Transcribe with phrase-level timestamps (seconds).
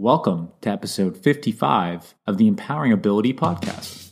[0.00, 4.08] Welcome to episode 55 of the Empowering Ability Podcast.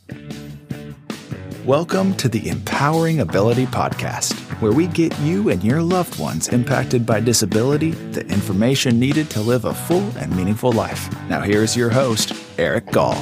[1.64, 7.06] Welcome to the Empowering Ability Podcast, where we get you and your loved ones impacted
[7.06, 11.10] by disability the information needed to live a full and meaningful life.
[11.30, 13.16] Now, here's your host, Eric Gall.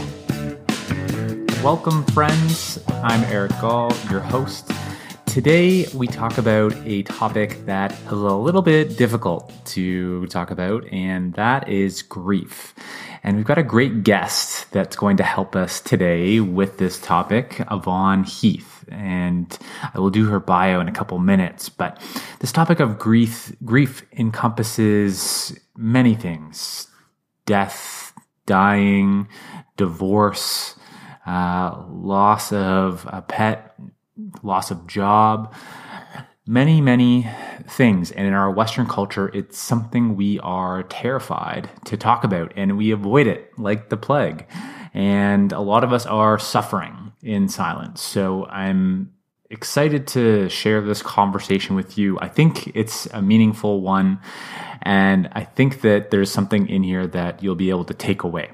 [1.63, 2.81] Welcome, friends.
[2.89, 4.73] I'm Eric Gall, your host.
[5.37, 10.91] Today, we talk about a topic that is a little bit difficult to talk about,
[10.91, 12.73] and that is grief.
[13.23, 17.63] And we've got a great guest that's going to help us today with this topic,
[17.71, 18.87] Yvonne Heath.
[18.89, 19.59] And
[19.93, 21.69] I will do her bio in a couple minutes.
[21.69, 22.01] But
[22.39, 26.87] this topic of grief, grief encompasses many things
[27.45, 28.15] death,
[28.47, 29.29] dying,
[29.77, 30.77] divorce,
[31.27, 33.77] uh, loss of a pet,
[34.43, 35.55] loss of job,
[36.47, 37.29] many, many
[37.69, 38.11] things.
[38.13, 42.91] And in our Western culture, it's something we are terrified to talk about and we
[42.93, 44.47] avoid it like the plague.
[44.95, 48.01] And a lot of us are suffering in silence.
[48.01, 49.13] So I'm
[49.51, 52.19] excited to share this conversation with you.
[52.21, 54.21] I think it's a meaningful one.
[54.83, 58.51] And I think that there's something in here that you'll be able to take away.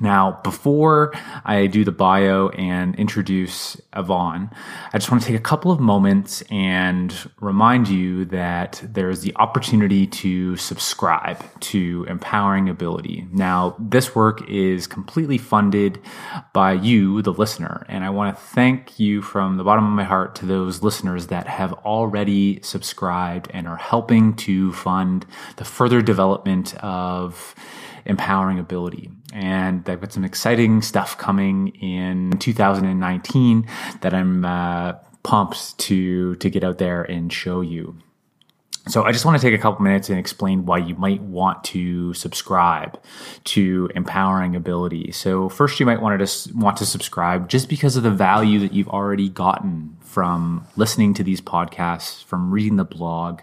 [0.00, 1.12] Now, before
[1.44, 4.50] I do the bio and introduce Yvonne,
[4.92, 9.34] I just want to take a couple of moments and remind you that there's the
[9.36, 13.26] opportunity to subscribe to Empowering Ability.
[13.30, 16.00] Now, this work is completely funded
[16.54, 20.04] by you, the listener, and I want to thank you from the bottom of my
[20.04, 25.26] heart to those listeners that have already subscribed and are helping to fund
[25.56, 27.54] the further development of
[28.04, 29.10] empowering ability.
[29.32, 33.66] And I've got some exciting stuff coming in 2019
[34.00, 37.96] that I'm uh, pumped to to get out there and show you.
[38.88, 41.62] So I just want to take a couple minutes and explain why you might want
[41.64, 42.98] to subscribe
[43.44, 45.12] to Empowering Ability.
[45.12, 48.72] So first, you might want to want to subscribe just because of the value that
[48.72, 53.42] you've already gotten from listening to these podcasts, from reading the blog,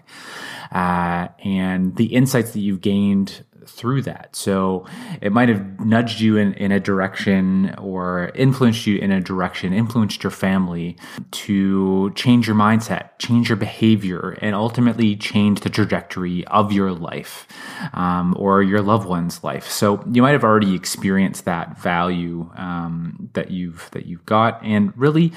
[0.72, 4.36] uh, and the insights that you've gained through that.
[4.36, 4.86] So
[5.22, 9.74] it might have nudged you in, in a direction or influenced you in a direction,
[9.74, 10.98] influenced your family
[11.32, 17.48] to change your mindset, change your behavior, and ultimately change the trajectory of your life
[17.94, 19.70] um, or your loved one's life.
[19.70, 24.98] So you might have already experienced that value um, that you've that you've got, and
[24.98, 25.34] really,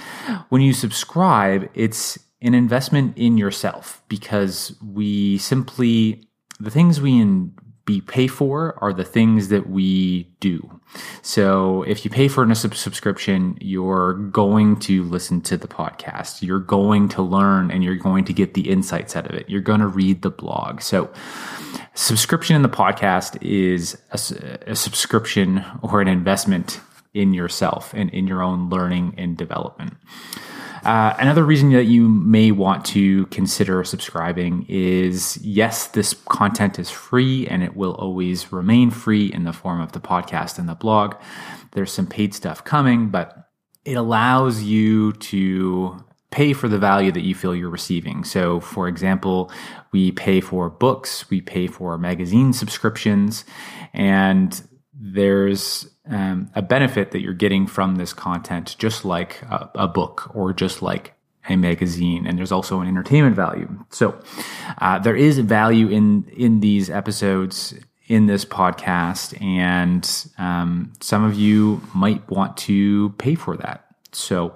[0.48, 6.26] when you subscribe, it's an investment in yourself because we simply
[6.58, 7.54] the things we in,
[7.86, 10.80] we pay for are the things that we do.
[11.22, 16.42] So if you pay for a subscription, you're going to listen to the podcast.
[16.42, 19.48] You're going to learn and you're going to get the insights out of it.
[19.48, 20.80] You're going to read the blog.
[20.82, 21.10] So
[21.94, 26.80] subscription in the podcast is a, a subscription or an investment
[27.12, 29.96] in yourself and in your own learning and development.
[30.84, 36.90] Uh, another reason that you may want to consider subscribing is yes, this content is
[36.90, 40.74] free and it will always remain free in the form of the podcast and the
[40.74, 41.14] blog.
[41.72, 43.48] There's some paid stuff coming, but
[43.84, 48.24] it allows you to pay for the value that you feel you're receiving.
[48.24, 49.50] So, for example,
[49.92, 53.44] we pay for books, we pay for magazine subscriptions,
[53.92, 54.62] and
[55.00, 60.30] there's um, a benefit that you're getting from this content, just like a, a, book
[60.34, 61.14] or just like
[61.48, 62.26] a magazine.
[62.26, 63.68] And there's also an entertainment value.
[63.90, 64.20] So
[64.78, 67.74] uh, there is value in in these episodes
[68.08, 70.04] in this podcast, and
[70.36, 73.89] um, some of you might want to pay for that.
[74.12, 74.54] So,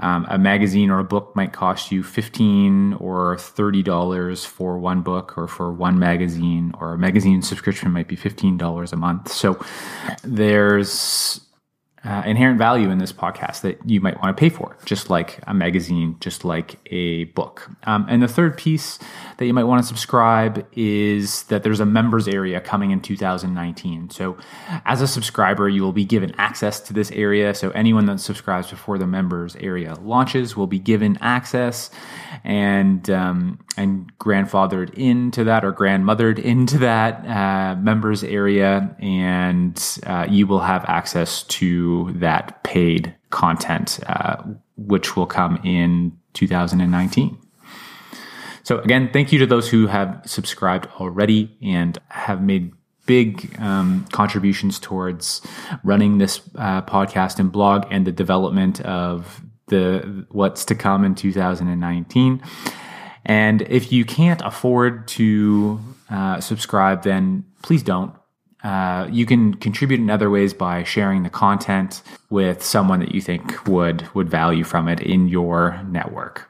[0.00, 5.02] um, a magazine or a book might cost you fifteen or thirty dollars for one
[5.02, 9.30] book or for one magazine, or a magazine subscription might be fifteen dollars a month.
[9.30, 9.58] So,
[10.22, 11.40] there's
[12.06, 15.40] uh, inherent value in this podcast that you might want to pay for, just like
[15.46, 17.68] a magazine, just like a book.
[17.84, 19.00] Um, and the third piece
[19.38, 24.10] that you might want to subscribe is that there's a members area coming in 2019.
[24.10, 24.36] So,
[24.84, 27.54] as a subscriber, you will be given access to this area.
[27.54, 31.90] So, anyone that subscribes before the members area launches will be given access
[32.44, 40.26] and um, and grandfathered into that or grandmothered into that uh, members area, and uh,
[40.30, 44.42] you will have access to that paid content, uh,
[44.76, 47.38] which will come in 2019.
[48.62, 52.72] So again, thank you to those who have subscribed already and have made
[53.06, 55.40] big um, contributions towards
[55.84, 61.14] running this uh, podcast and blog and the development of the what's to come in
[61.14, 62.42] 2019.
[63.24, 68.14] And if you can't afford to uh, subscribe, then please don't.
[68.62, 73.20] Uh, you can contribute in other ways by sharing the content with someone that you
[73.20, 76.48] think would would value from it in your network.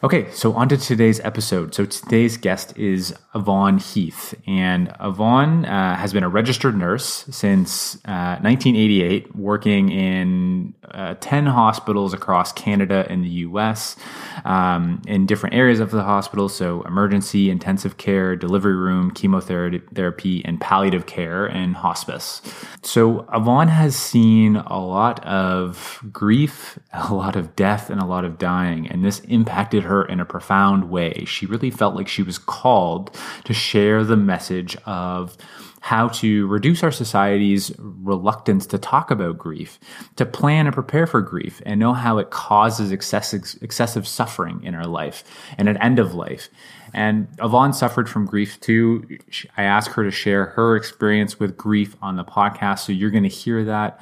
[0.00, 1.74] Okay, so on to today's episode.
[1.74, 7.96] So today's guest is Yvonne Heath, and Yvonne uh, has been a registered nurse since
[8.04, 13.96] uh, 1988, working in uh, 10 hospitals across Canada and the US
[14.44, 16.48] um, in different areas of the hospital.
[16.48, 22.40] So, emergency, intensive care, delivery room, chemotherapy, and palliative care and hospice.
[22.82, 28.24] So, Yvonne has seen a lot of grief, a lot of death, and a lot
[28.24, 31.24] of dying, and this impacted her in a profound way.
[31.26, 33.14] She really felt like she was called
[33.44, 35.36] to share the message of
[35.80, 39.78] how to reduce our society's reluctance to talk about grief,
[40.16, 44.74] to plan and prepare for grief, and know how it causes excessive, excessive suffering in
[44.74, 45.24] our life
[45.56, 46.48] and at end of life.
[46.94, 49.18] And Yvonne suffered from grief too.
[49.56, 53.24] I asked her to share her experience with grief on the podcast, so you're going
[53.24, 54.00] to hear that.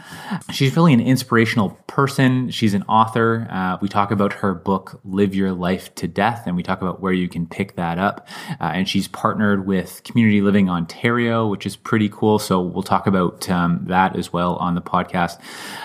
[0.52, 2.50] She's really an inspirational person.
[2.50, 3.46] She's an author.
[3.50, 7.00] Uh, we talk about her book, Love Your Life to Death, and we talk about
[7.00, 8.28] where you can pick that up.
[8.60, 12.38] Uh, and she's partnered with Community Living Ontario, which is pretty cool.
[12.38, 15.40] So we'll talk about um, that as well on the podcast.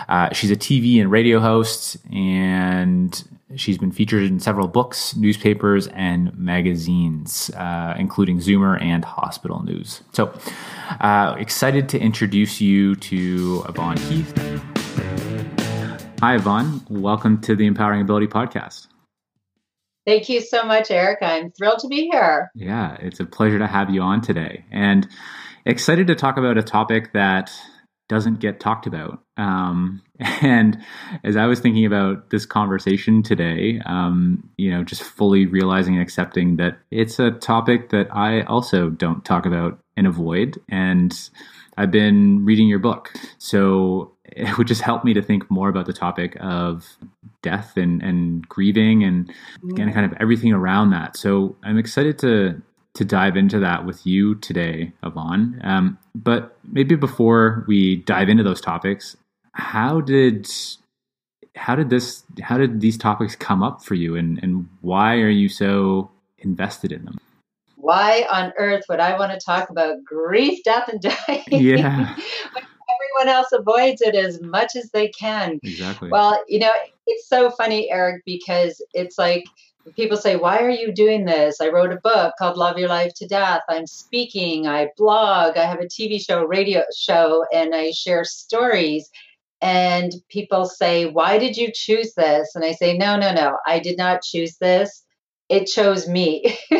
[0.07, 3.23] Uh, she's a TV and radio host, and
[3.55, 10.01] She's been featured in several books, newspapers, and magazines, uh, including Zoomer and Hospital News.
[10.13, 10.33] So,
[10.99, 14.33] uh, excited to introduce you to Yvonne Heath.
[16.21, 16.81] Hi, Yvonne.
[16.89, 18.87] Welcome to the Empowering Ability Podcast.
[20.05, 21.25] Thank you so much, Erica.
[21.25, 22.51] I'm thrilled to be here.
[22.55, 24.65] Yeah, it's a pleasure to have you on today.
[24.71, 25.07] And
[25.65, 27.51] excited to talk about a topic that
[28.11, 29.23] doesn't get talked about.
[29.37, 30.01] Um,
[30.41, 30.83] and
[31.23, 36.03] as I was thinking about this conversation today, um, you know, just fully realizing and
[36.03, 40.59] accepting that it's a topic that I also don't talk about and avoid.
[40.67, 41.17] And
[41.77, 43.13] I've been reading your book.
[43.37, 46.85] So it would just help me to think more about the topic of
[47.41, 51.15] death and, and grieving and, and kind of everything around that.
[51.15, 52.61] So I'm excited to
[52.93, 55.61] to dive into that with you today, Yvonne.
[55.63, 59.15] Um, but maybe before we dive into those topics,
[59.53, 60.49] how did
[61.55, 65.29] how did this how did these topics come up for you, and and why are
[65.29, 67.17] you so invested in them?
[67.75, 71.43] Why on earth would I want to talk about grief, death, and dying?
[71.49, 72.15] Yeah.
[73.21, 75.59] everyone else avoids it as much as they can.
[75.63, 76.09] Exactly.
[76.09, 76.71] Well, you know,
[77.07, 79.45] it's so funny, Eric, because it's like
[79.95, 81.59] people say, Why are you doing this?
[81.61, 83.61] I wrote a book called Love Your Life to Death.
[83.69, 89.09] I'm speaking, I blog, I have a TV show, radio show, and I share stories.
[89.61, 92.55] And people say, Why did you choose this?
[92.55, 95.03] And I say, No, no, no, I did not choose this.
[95.49, 96.57] It chose me.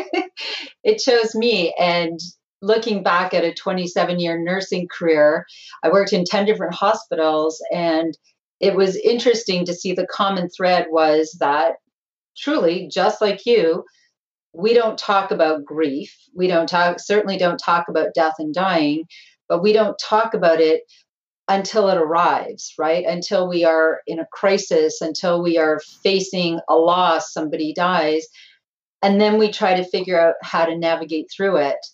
[0.84, 1.74] it chose me.
[1.80, 2.20] And
[2.62, 5.46] looking back at a 27 year nursing career,
[5.84, 8.18] I worked in 10 different hospitals and
[8.60, 11.78] it was interesting to see the common thread was that
[12.38, 13.86] truly, just like you,
[14.54, 16.16] we don't talk about grief.
[16.36, 19.06] We don't talk, certainly don't talk about death and dying,
[19.48, 20.84] but we don't talk about it
[21.48, 23.06] until it arrives, right?
[23.06, 28.26] Until we are in a crisis, until we are facing a loss, somebody dies.
[29.02, 31.86] And then we try to figure out how to navigate through it.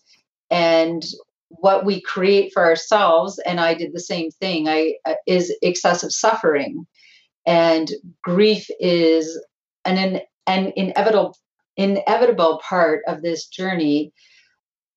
[0.52, 1.04] And
[1.50, 6.12] what we create for ourselves, and I did the same thing, I uh, is excessive
[6.12, 6.86] suffering.
[7.46, 7.90] And
[8.24, 9.40] grief is
[9.96, 11.36] an, an inevitable
[11.78, 14.12] inevitable part of this journey.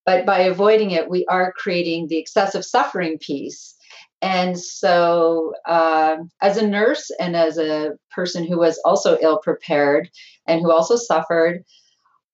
[0.06, 3.76] But by avoiding it we are creating the excessive suffering piece.
[4.22, 10.10] And so uh, as a nurse and as a person who was also ill prepared
[10.46, 11.64] and who also suffered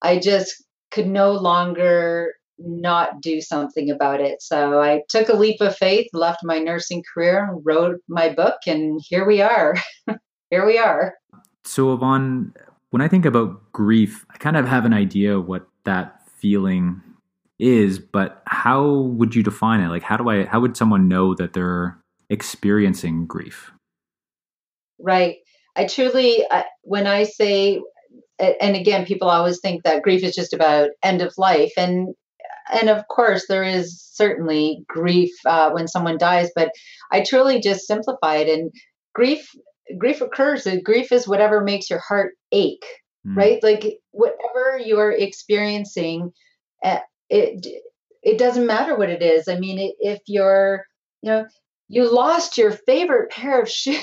[0.03, 4.41] i just could no longer not do something about it.
[4.43, 9.01] So i took a leap of faith left my nursing career wrote my book and
[9.05, 9.75] here we are.
[10.51, 11.13] Here we are
[11.67, 12.53] so yvonne
[12.91, 17.03] when I think about grief, I kind of have an idea of what that feeling
[17.59, 19.89] is, but how would you define it?
[19.89, 21.99] Like, how do I, how would someone know that they're
[22.31, 23.73] experiencing grief?
[24.99, 25.37] Right.
[25.75, 27.83] I truly, uh, when I say,
[28.39, 32.15] and again, people always think that grief is just about end of life, and
[32.73, 36.71] and of course there is certainly grief uh, when someone dies, but
[37.13, 38.49] I truly just simplify it.
[38.49, 38.71] And
[39.15, 39.49] grief
[39.99, 42.85] grief occurs grief is whatever makes your heart ache
[43.27, 43.37] mm.
[43.37, 46.33] right like whatever you're experiencing
[46.83, 47.01] eh,
[47.31, 47.67] it
[48.23, 50.85] it doesn't matter what it is i mean if you're
[51.23, 51.47] you know
[51.89, 54.01] you lost your favorite pair of shoes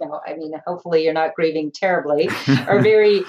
[0.00, 2.32] no i mean hopefully you're not grieving terribly or
[2.82, 3.24] very, very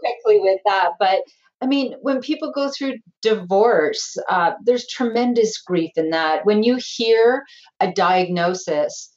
[0.00, 1.20] quickly with that but
[1.62, 6.44] I mean, when people go through divorce, uh, there's tremendous grief in that.
[6.44, 7.44] When you hear
[7.80, 9.13] a diagnosis,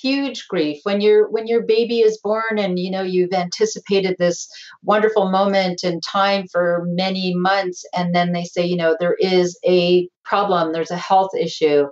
[0.00, 4.48] huge grief when your when your baby is born and you know you've anticipated this
[4.82, 9.58] wonderful moment and time for many months and then they say you know there is
[9.66, 11.86] a problem there's a health issue.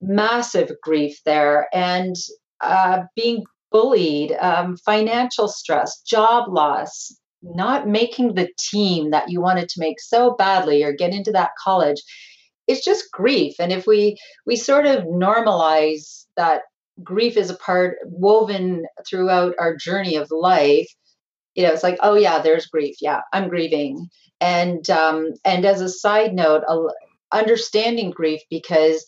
[0.00, 2.14] Massive grief there and
[2.60, 7.10] uh, being bullied um, financial stress job loss
[7.42, 11.50] not making the team that you wanted to make so badly or get into that
[11.62, 12.02] college.
[12.66, 16.62] It's just grief and if we we sort of normalize that
[17.02, 20.88] grief is a part woven throughout our journey of life.
[21.54, 22.96] You know it's like oh yeah there's grief.
[23.00, 24.08] Yeah i'm grieving.
[24.40, 26.62] And um and as a side note
[27.32, 29.06] understanding grief because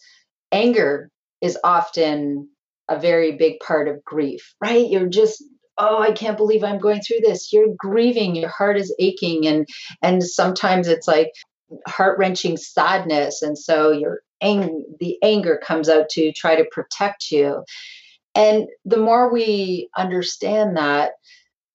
[0.53, 2.49] anger is often
[2.89, 4.89] a very big part of grief right?
[4.89, 5.43] You're just
[5.79, 7.53] oh i can't believe i'm going through this.
[7.53, 8.35] You're grieving.
[8.37, 9.47] Your heart is aching.
[9.47, 9.67] And
[10.03, 11.33] and sometimes it's like
[11.89, 13.43] heart-wrenching sadness.
[13.43, 17.65] And so you're ang- the anger comes out to try to protect you.
[18.35, 21.13] And the more we understand that,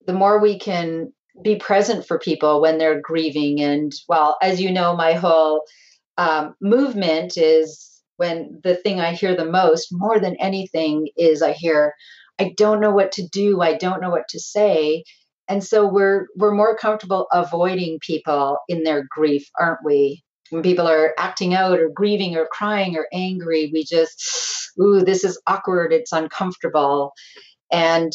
[0.06, 3.62] the more we can be present for people when they're grieving.
[3.62, 5.64] And well, as you know, my whole
[6.18, 7.88] um, movement is
[8.18, 11.94] when the thing I hear the most, more than anything, is I hear,
[12.40, 15.04] I don't know what to do, I don't know what to say.
[15.48, 20.24] And so we're we're more comfortable avoiding people in their grief, aren't we?
[20.52, 25.24] When people are acting out or grieving or crying or angry, we just, ooh, this
[25.24, 27.14] is awkward, it's uncomfortable.
[27.72, 28.12] And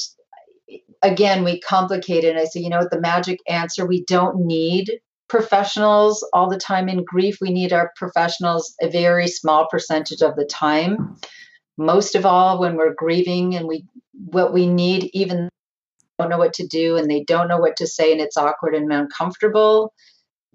[1.02, 2.30] again, we complicate it.
[2.30, 6.58] And I say, you know what, the magic answer, we don't need professionals all the
[6.58, 7.38] time in grief.
[7.40, 11.16] We need our professionals a very small percentage of the time.
[11.78, 15.48] Most of all, when we're grieving and we what we need, even
[16.18, 18.74] don't know what to do and they don't know what to say and it's awkward
[18.74, 19.92] and uncomfortable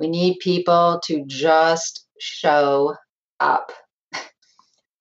[0.01, 2.96] we need people to just show
[3.39, 3.72] up.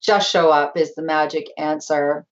[0.02, 2.26] just show up is the magic answer.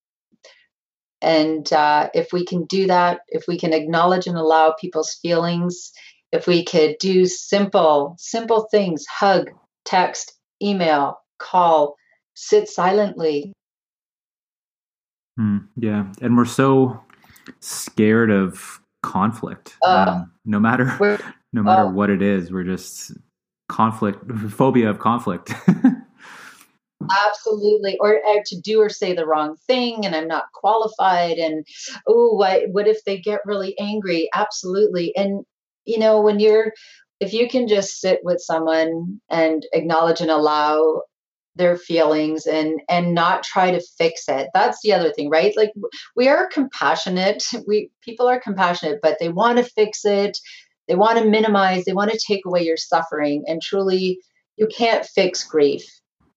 [1.23, 5.91] And uh, if we can do that, if we can acknowledge and allow people's feelings,
[6.31, 9.51] if we could do simple, simple things hug,
[9.87, 11.97] text, email, call,
[12.35, 13.55] sit silently.
[15.41, 16.13] Mm, yeah.
[16.21, 17.01] And we're so
[17.61, 19.75] scared of conflict.
[19.83, 20.95] Uh, um, no matter
[21.53, 21.91] no matter oh.
[21.91, 22.51] what it is.
[22.51, 23.13] We're just
[23.69, 25.53] conflict, phobia of conflict.
[27.29, 31.39] Absolutely, or, or, to do or say the wrong thing, and I'm not qualified.
[31.39, 31.65] And
[32.09, 34.29] oh, what what if they get really angry?
[34.35, 35.45] Absolutely, and
[35.85, 36.73] you know when you're
[37.21, 41.03] if you can just sit with someone and acknowledge and allow
[41.57, 45.73] their feelings and and not try to fix it that's the other thing right like
[46.15, 50.39] we are compassionate we people are compassionate but they want to fix it
[50.89, 53.45] they want to minimize, they want to take away your suffering.
[53.47, 54.21] And truly,
[54.57, 55.85] you can't fix grief.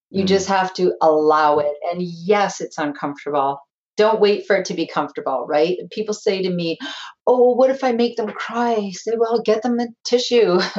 [0.09, 0.27] You mm.
[0.27, 1.73] just have to allow it.
[1.91, 3.59] And yes, it's uncomfortable.
[3.97, 5.77] Don't wait for it to be comfortable, right?
[5.91, 6.77] People say to me,
[7.27, 8.73] Oh, what if I make them cry?
[8.73, 10.59] I say, Well, get them a tissue.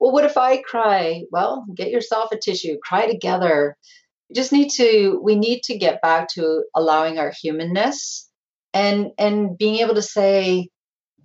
[0.00, 1.24] well, what if I cry?
[1.30, 3.76] Well, get yourself a tissue, cry together.
[4.28, 8.28] We just need to, we need to get back to allowing our humanness
[8.74, 10.68] and and being able to say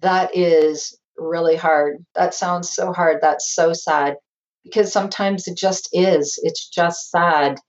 [0.02, 2.06] that is really hard.
[2.16, 3.20] That sounds so hard.
[3.22, 4.16] That's so sad
[4.64, 6.40] because sometimes it just is.
[6.44, 7.60] It's just sad.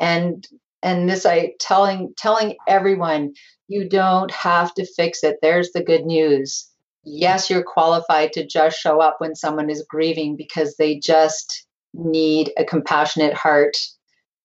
[0.00, 0.46] And
[0.82, 3.32] and this I telling telling everyone
[3.68, 5.38] you don't have to fix it.
[5.42, 6.68] There's the good news.
[7.04, 12.52] Yes, you're qualified to just show up when someone is grieving because they just need
[12.58, 13.76] a compassionate heart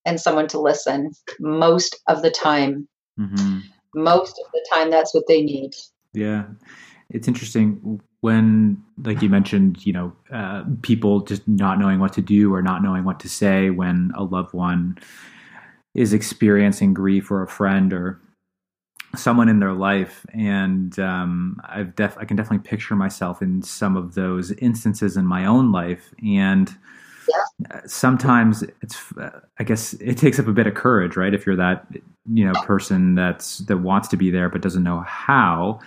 [0.05, 2.87] and someone to listen most of the time.
[3.19, 3.59] Mm-hmm.
[3.95, 5.71] Most of the time, that's what they need.
[6.13, 6.45] Yeah.
[7.09, 12.21] It's interesting when like you mentioned you know uh, people just not knowing what to
[12.21, 14.97] do or not knowing what to say when a loved one
[15.93, 18.19] is experiencing grief or a friend or
[19.15, 20.25] someone in their life.
[20.33, 25.25] And um, i've def- i can definitely picture myself in some of those instances in
[25.25, 26.13] my own life.
[26.23, 26.73] And
[27.27, 27.81] yeah.
[27.85, 29.13] sometimes it's
[29.59, 31.33] i guess it takes up a bit of courage right?
[31.33, 31.87] If you're that
[32.31, 35.79] you know person that's that wants to be there but doesn't know how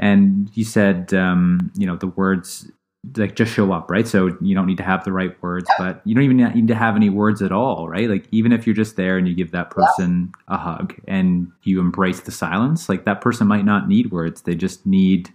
[0.00, 2.68] and you said, um, you know, the words
[3.16, 4.08] like just show up, right?
[4.08, 6.74] So you don't need to have the right words, but you don't even need to
[6.74, 8.08] have any words at all, right?
[8.08, 11.80] Like even if you're just there and you give that person a hug and you
[11.80, 15.30] embrace the silence, like that person might not need words; they just need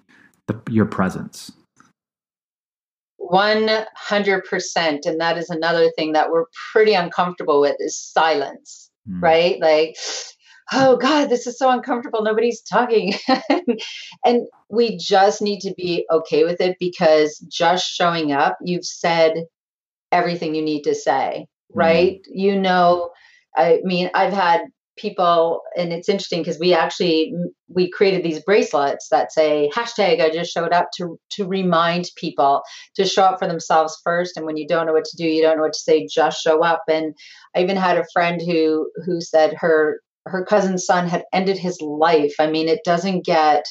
[0.48, 1.52] the, your presence.
[3.32, 9.20] 100% and that is another thing that we're pretty uncomfortable with is silence mm.
[9.20, 9.96] right like
[10.74, 12.24] oh God, this is so uncomfortable.
[12.24, 13.14] Nobody's talking.
[14.26, 19.46] and we just need to be okay with it because just showing up, you've said
[20.12, 21.80] everything you need to say, mm-hmm.
[21.80, 22.20] right?
[22.22, 22.40] Mm-hmm.
[22.40, 23.12] You know,
[23.56, 24.62] I mean, I've had
[24.98, 27.34] people and it's interesting because we actually
[27.68, 32.62] we created these bracelets that say hashtag i just showed up to to remind people
[32.96, 35.42] to show up for themselves first and when you don't know what to do you
[35.42, 37.14] don't know what to say just show up and
[37.56, 41.80] i even had a friend who who said her her cousin's son had ended his
[41.82, 43.66] life i mean it doesn't get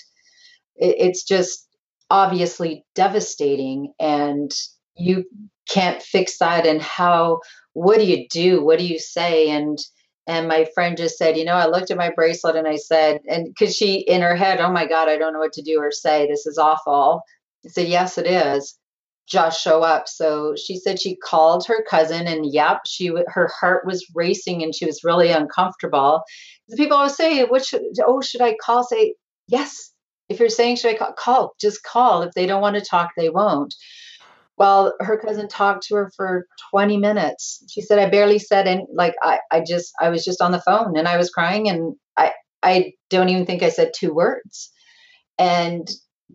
[0.76, 1.68] it, it's just
[2.10, 4.52] obviously devastating and
[4.96, 5.24] you
[5.68, 7.40] can't fix that and how
[7.72, 9.78] what do you do what do you say and
[10.26, 13.20] and my friend just said, you know, I looked at my bracelet and I said,
[13.28, 15.78] and because she in her head, oh my God, I don't know what to do
[15.78, 16.26] or say.
[16.26, 17.22] This is awful.
[17.64, 18.78] I said, yes, it is.
[19.26, 20.06] Just show up.
[20.08, 24.74] So she said she called her cousin, and yep, she her heart was racing and
[24.74, 26.22] she was really uncomfortable.
[26.68, 27.82] The people always say, "What should?
[28.06, 29.14] Oh, should I call?" Say
[29.48, 29.90] yes.
[30.28, 31.54] If you're saying should I call, call.
[31.60, 32.22] Just call.
[32.22, 33.74] If they don't want to talk, they won't.
[34.56, 37.64] Well, her cousin talked to her for 20 minutes.
[37.68, 40.60] She said, I barely said any, like, I, I just, I was just on the
[40.60, 44.70] phone and I was crying and I, I don't even think I said two words.
[45.38, 45.88] And,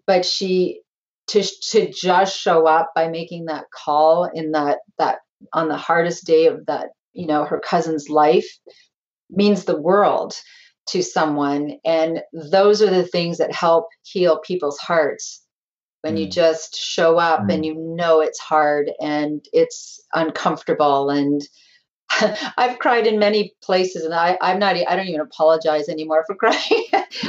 [0.06, 0.82] but she,
[1.30, 5.20] to, to just show up by making that call in that, that,
[5.54, 8.48] on the hardest day of that, you know, her cousin's life
[9.30, 10.34] means the world
[10.90, 11.78] to someone.
[11.86, 15.44] And those are the things that help heal people's hearts
[16.02, 16.22] when mm.
[16.22, 17.54] you just show up mm.
[17.54, 21.42] and you know it's hard and it's uncomfortable and
[22.58, 26.36] I've cried in many places and I, I'm not I don't even apologize anymore for
[26.38, 26.86] crying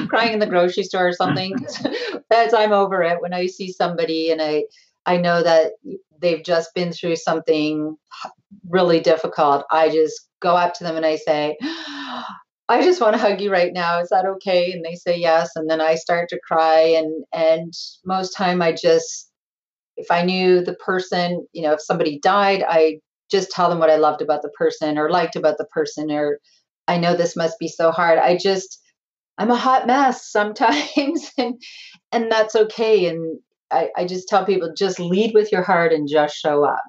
[0.08, 1.54] crying in the grocery store or something
[2.30, 4.64] as I'm over it when I see somebody and I
[5.06, 5.72] I know that
[6.20, 7.96] they've just been through something
[8.68, 11.56] really difficult I just go up to them and I say
[12.70, 13.98] I just want to hug you right now.
[13.98, 14.70] Is that okay?
[14.70, 15.50] And they say yes.
[15.56, 16.78] And then I start to cry.
[16.78, 19.28] And and most time I just
[19.96, 23.90] if I knew the person, you know, if somebody died, I just tell them what
[23.90, 26.38] I loved about the person or liked about the person or
[26.88, 28.18] I know this must be so hard.
[28.18, 28.80] I just
[29.38, 31.60] I'm a hot mess sometimes and
[32.12, 33.06] and that's okay.
[33.06, 33.38] And
[33.70, 36.82] I, I just tell people just lead with your heart and just show up.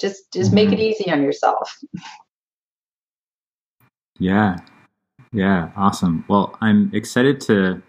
[0.00, 0.54] Just just mm-hmm.
[0.54, 1.78] make it easy on yourself.
[4.18, 4.56] Yeah,
[5.32, 6.24] yeah, awesome.
[6.28, 7.82] Well, I'm excited to,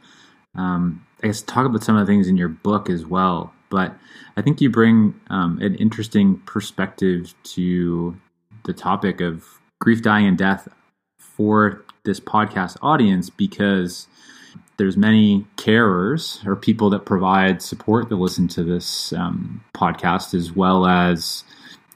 [0.56, 3.54] um, I guess, talk about some of the things in your book as well.
[3.70, 3.96] But
[4.36, 8.16] I think you bring um, an interesting perspective to
[8.66, 9.46] the topic of
[9.80, 10.68] grief, dying, and death
[11.20, 14.08] for this podcast audience because
[14.78, 20.52] there's many carers or people that provide support that listen to this um, podcast as
[20.52, 21.44] well as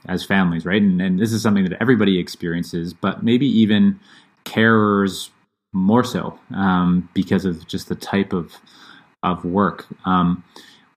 [0.06, 0.82] as families, right?
[0.82, 4.00] And, and this is something that everybody experiences, but maybe even
[4.44, 5.30] carers
[5.72, 8.52] more so um, because of just the type of
[9.22, 9.86] of work.
[10.04, 10.42] Um,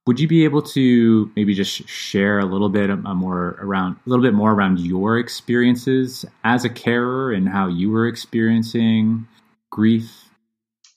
[0.08, 4.24] would you be able to maybe just share a little bit more around a little
[4.24, 9.28] bit more around your experiences as a carer and how you were experiencing
[9.72, 10.30] grief?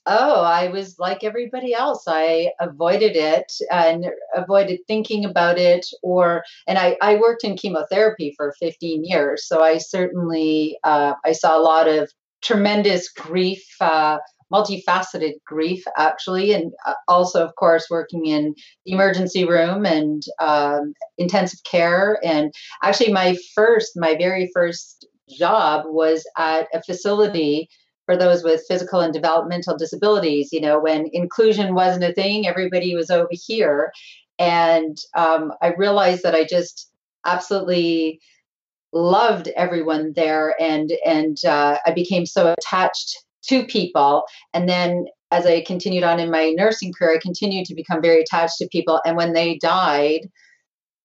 [0.05, 2.03] Oh, I was like everybody else.
[2.07, 8.33] I avoided it and avoided thinking about it or and I, I worked in chemotherapy
[8.35, 9.45] for 15 years.
[9.45, 14.17] So I certainly uh, I saw a lot of tremendous grief, uh,
[14.51, 20.93] multifaceted grief, actually, and uh, also, of course, working in the emergency room and um,
[21.17, 22.19] intensive care.
[22.23, 27.69] And actually, my first, my very first job was at a facility
[28.05, 30.49] for those with physical and developmental disabilities.
[30.51, 33.91] You know, when inclusion wasn't a thing, everybody was over here.
[34.39, 36.89] And um, I realized that I just
[37.25, 38.19] absolutely
[38.91, 44.23] loved everyone there and and uh, i became so attached to people.
[44.53, 48.21] And then as i continued on in my nursing career i continued to become very
[48.21, 49.01] attached to people.
[49.05, 50.21] And when they died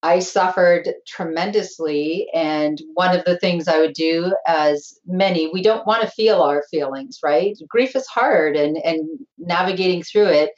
[0.03, 2.29] i suffered tremendously.
[2.35, 6.41] And one of the things i would do as many we don't want to feel
[6.43, 7.57] our feelings right?
[7.69, 10.51] Grief is hard and and navigating through it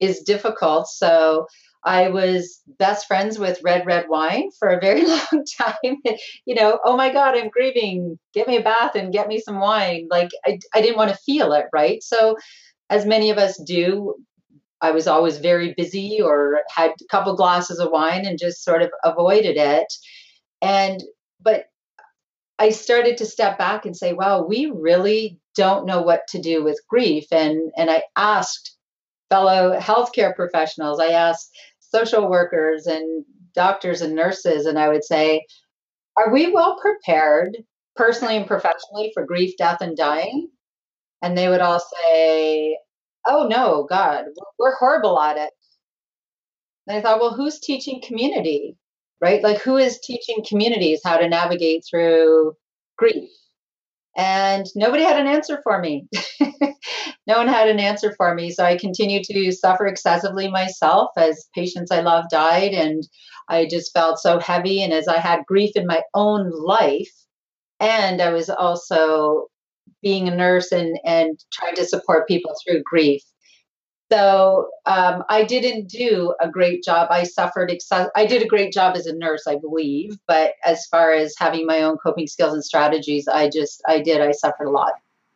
[0.00, 0.88] is difficult.
[0.88, 1.46] So
[1.84, 5.96] I was best friends with red, red wine for a very long time.
[6.46, 8.18] you know, oh my God, I'm grieving.
[8.32, 10.08] Get me a bath and get me some wine.
[10.10, 12.02] Like, I, I didn't want to feel it, right?
[12.02, 12.36] So,
[12.90, 14.14] as many of us do,
[14.80, 18.82] I was always very busy or had a couple glasses of wine and just sort
[18.82, 19.86] of avoided it.
[20.60, 21.02] And,
[21.40, 21.66] but
[22.58, 26.62] I started to step back and say, wow, we really don't know what to do
[26.62, 27.24] with grief.
[27.32, 28.76] And, and I asked
[29.30, 31.50] fellow healthcare professionals, I asked
[31.94, 35.46] social workers and doctors and nurses, and I would say,
[36.16, 37.56] are we well prepared
[37.96, 40.48] personally and professionally for grief, death, and dying?
[41.22, 42.78] And they would all say,
[43.26, 44.26] Oh, no, God,
[44.58, 45.50] we're horrible at it.
[46.86, 48.76] And I thought, well, who's teaching community,
[49.20, 49.42] right?
[49.42, 52.54] Like, who is teaching communities how to navigate through
[52.98, 53.30] grief?
[54.16, 56.06] And nobody had an answer for me.
[57.26, 58.50] no one had an answer for me.
[58.50, 62.72] So I continued to suffer excessively myself as patients I love died.
[62.72, 63.02] And
[63.48, 64.82] I just felt so heavy.
[64.82, 67.10] And as I had grief in my own life,
[67.80, 69.46] and I was also
[70.00, 73.22] being a nurse and, and trying to support people through grief.
[74.14, 77.08] So um, I didn't do a great job.
[77.10, 77.76] I suffered.
[78.14, 80.18] I did a great job as a nurse, I believe.
[80.28, 84.20] But as far as having my own coping skills and strategies, I just I did.
[84.20, 84.92] I suffered a lot.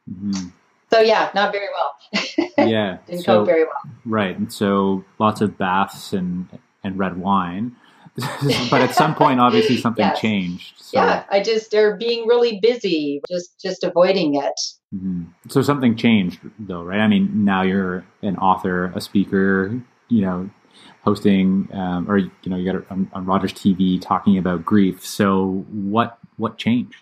[0.08, 0.50] Mm-hmm.
[0.92, 2.48] So yeah, not very well.
[2.68, 3.92] yeah, didn't so, cope very well.
[4.04, 6.48] Right, and so lots of baths and
[6.84, 7.74] and red wine.
[8.70, 10.20] but at some point, obviously, something yes.
[10.20, 10.74] changed.
[10.78, 11.00] So.
[11.00, 14.60] Yeah, I just they're being really busy, just just avoiding it.
[14.94, 15.24] Mm-hmm.
[15.48, 17.00] So something changed, though, right?
[17.00, 20.50] I mean, now you're an author, a speaker, you know,
[21.02, 25.04] hosting, um, or you know, you got on, on, Rogers TV talking about grief.
[25.04, 26.96] So what what changed?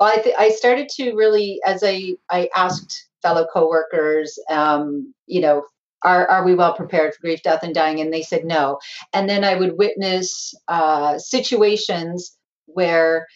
[0.00, 5.40] Well, I, th- I started to really, as I I asked fellow coworkers, um, you
[5.40, 5.64] know,
[6.04, 8.00] are, are we well prepared for grief, death, and dying?
[8.00, 8.78] And they said no.
[9.12, 12.36] And then I would witness uh, situations
[12.66, 13.26] where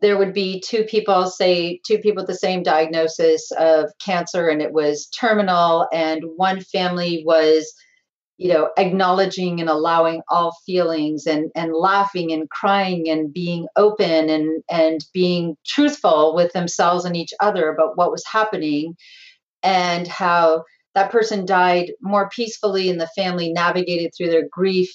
[0.00, 4.60] there would be two people, say two people with the same diagnosis of cancer, and
[4.60, 7.72] it was terminal, and one family was
[8.38, 14.28] you know acknowledging and allowing all feelings and and laughing and crying and being open
[14.28, 18.96] and and being truthful with themselves and each other about what was happening
[19.62, 24.92] and how that person died more peacefully and the family navigated through their grief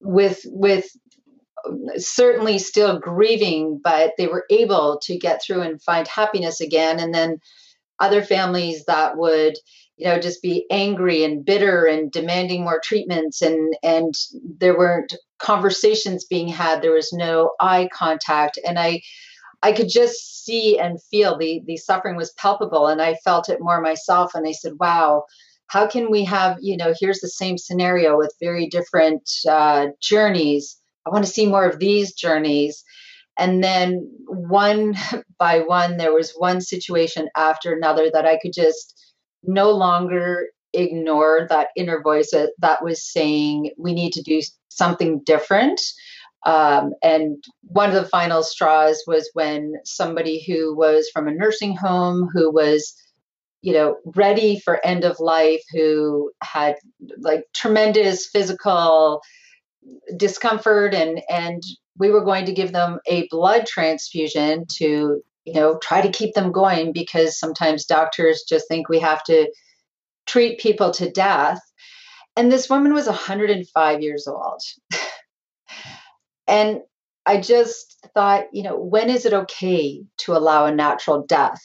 [0.00, 0.86] with with
[1.96, 7.00] certainly still grieving but they were able to get through and find happiness again.
[7.00, 7.38] And then
[7.98, 9.56] other families that would
[9.96, 14.14] you know just be angry and bitter and demanding more treatments and and
[14.58, 16.82] there weren't conversations being had.
[16.82, 18.58] There was no eye contact.
[18.66, 19.02] And i
[19.64, 23.62] I could just see and feel the the suffering was palpable, and I felt it
[23.62, 24.32] more myself.
[24.34, 25.24] And I said, "Wow,
[25.68, 30.76] how can we have you know here's the same scenario with very different uh, journeys?
[31.06, 32.84] I want to see more of these journeys."
[33.38, 34.94] And then one
[35.38, 38.94] by one, there was one situation after another that I could just
[39.42, 45.22] no longer ignore that inner voice that, that was saying we need to do something
[45.24, 45.80] different
[46.44, 51.74] um, and one of the final straws was when somebody who was from a nursing
[51.74, 52.94] home, who was,
[53.62, 56.76] you know, ready for end of life, who had
[57.18, 59.22] like tremendous physical
[60.16, 61.62] discomfort, and and
[61.98, 66.34] we were going to give them a blood transfusion to, you know, try to keep
[66.34, 69.50] them going because sometimes doctors just think we have to
[70.26, 71.60] treat people to death.
[72.36, 74.60] And this woman was 105 years old.
[76.46, 76.82] And
[77.26, 81.62] I just thought, you know, when is it okay to allow a natural death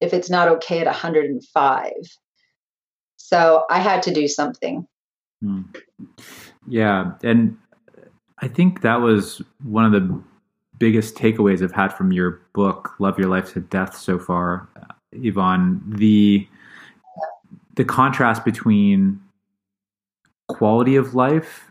[0.00, 1.92] if it's not okay at 105?
[3.16, 4.86] So I had to do something.
[5.42, 5.62] Hmm.
[6.66, 7.12] Yeah.
[7.22, 7.56] And
[8.40, 10.22] I think that was one of the
[10.78, 14.68] biggest takeaways I've had from your book, Love Your Life to Death, so far,
[15.12, 15.82] Yvonne.
[15.86, 16.46] The
[17.74, 19.20] the contrast between
[20.48, 21.70] quality of life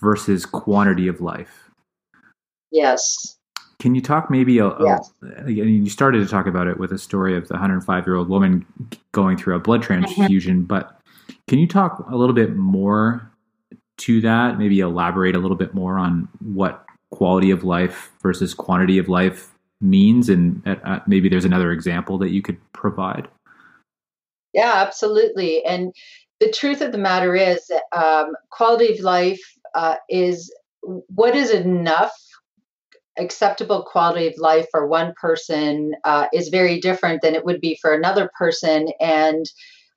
[0.00, 1.69] versus quantity of life
[2.70, 3.36] Yes.
[3.78, 5.12] Can you talk maybe a, yes.
[5.46, 8.28] a, you started to talk about it with a story of the 105 year old
[8.28, 8.66] woman
[9.12, 10.66] going through a blood transfusion, mm-hmm.
[10.66, 11.00] but
[11.48, 13.30] can you talk a little bit more
[13.98, 14.58] to that?
[14.58, 19.48] Maybe elaborate a little bit more on what quality of life versus quantity of life
[19.80, 23.28] means, and uh, uh maybe there's another example that you could provide.
[24.52, 25.64] Yeah, absolutely.
[25.64, 25.94] And
[26.38, 29.40] the truth of the matter is, um, quality of life
[29.74, 30.52] uh, is
[30.82, 32.12] what is enough
[33.20, 37.78] acceptable quality of life for one person uh, is very different than it would be
[37.80, 38.88] for another person.
[39.00, 39.46] And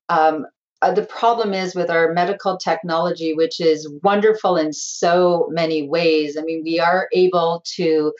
[0.09, 0.45] um,
[0.81, 6.37] uh, the problem is with our medical technology, which is wonderful in so many ways.
[6.37, 8.13] I mean, we are able to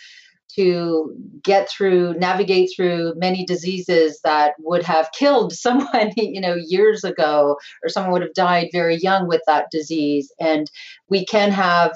[0.56, 7.04] to get through navigate through many diseases that would have killed someone you know years
[7.04, 10.70] ago or someone would have died very young with that disease and
[11.10, 11.92] we can have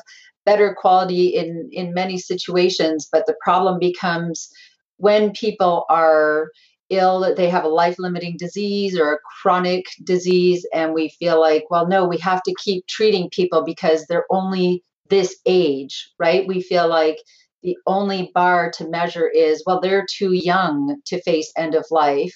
[0.47, 4.49] better quality in in many situations but the problem becomes
[4.97, 6.49] when people are
[6.89, 11.65] ill they have a life limiting disease or a chronic disease and we feel like
[11.69, 16.47] well no we have to keep treating people because they're only this age right?
[16.47, 17.17] We feel like
[17.63, 22.33] the only bar to measure is well they're too young to face end of life.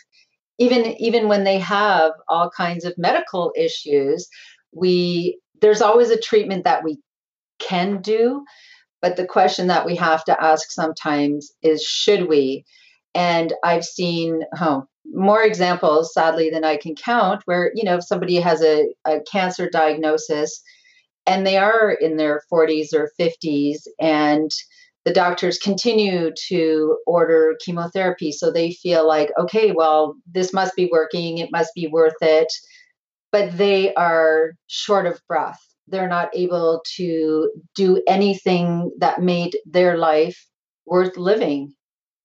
[0.59, 4.27] Even even when they have all kinds of medical issues,
[4.71, 6.97] we there's always a treatment that we
[7.61, 8.43] can do,
[9.01, 12.65] but the question that we have to ask sometimes is should we?
[13.13, 18.05] And I've seen oh, more examples, sadly, than I can count, where, you know, if
[18.05, 20.61] somebody has a, a cancer diagnosis
[21.25, 24.51] and they are in their 40s or 50s and
[25.03, 28.31] the doctors continue to order chemotherapy.
[28.31, 31.39] So they feel like okay well this must be working.
[31.39, 32.51] It must be worth it.
[33.31, 35.59] But they are short of breath
[35.91, 40.47] they're not able to do anything that made their life
[40.85, 41.73] worth living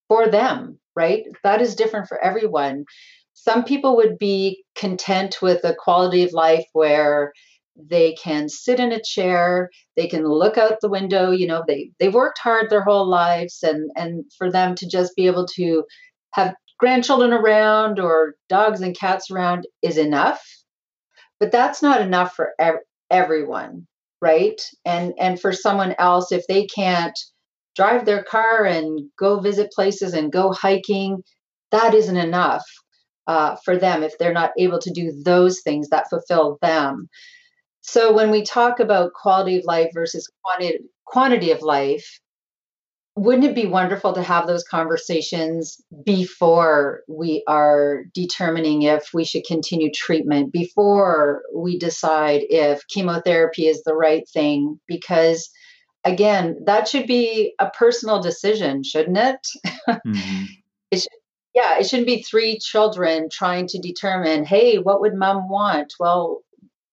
[0.09, 1.25] for them right?
[1.45, 2.87] That is different for everyone.
[3.35, 7.33] Some people would be content with a quality of life where
[7.79, 11.91] they can sit in a chair they can look out the window you know they
[12.01, 15.85] they've worked hard their whole lives and and for them to just be able to
[16.33, 20.43] have grandchildren around or dogs and cats around is enough.
[21.39, 22.55] But that's not enough for
[23.11, 23.87] everyone
[24.21, 24.61] right?
[24.85, 27.19] And and for someone else if they can't
[27.75, 31.23] drive their car and go visit places and go hiking
[31.73, 32.65] that isn't enough
[33.27, 37.09] uh, for them if they're not able to do those things that fulfill them.
[37.81, 42.21] So when we talk about quality of life versus quantity, quantity of life,
[43.17, 49.45] wouldn't it be wonderful to have those conversations before we are determining if we should
[49.47, 54.79] continue treatment, before we decide if chemotherapy is the right thing?
[54.87, 55.49] Because
[56.05, 59.49] again, that should be a personal decision, shouldn't it?
[59.89, 60.45] Mm-hmm.
[60.91, 61.09] it should,
[61.55, 65.95] yeah, it shouldn't be three children trying to determine, hey, what would mom want?
[65.99, 66.43] Well,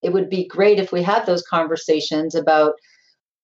[0.01, 2.75] it would be great if we had those conversations about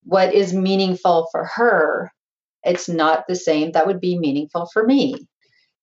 [0.04, 2.10] what is meaningful for her.
[2.64, 5.14] It's not the same that would be meaningful for me.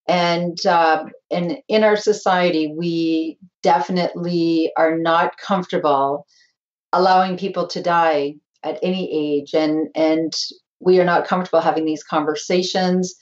[0.08, 6.26] And uh, in in our society, we definitely are not comfortable
[6.94, 10.34] allowing people to die at any age, and and
[10.80, 13.16] we are not comfortable having these conversations.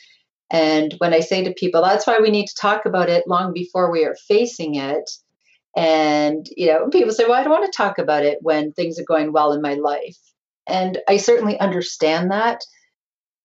[0.51, 3.51] And when I say to people, that's why we need to talk about it long
[3.51, 5.09] before we are facing it,
[5.75, 8.97] and, you know, people say, well, I don't want to talk about it when things
[8.97, 10.17] are going well in my life.
[10.67, 12.61] And I certainly understand that.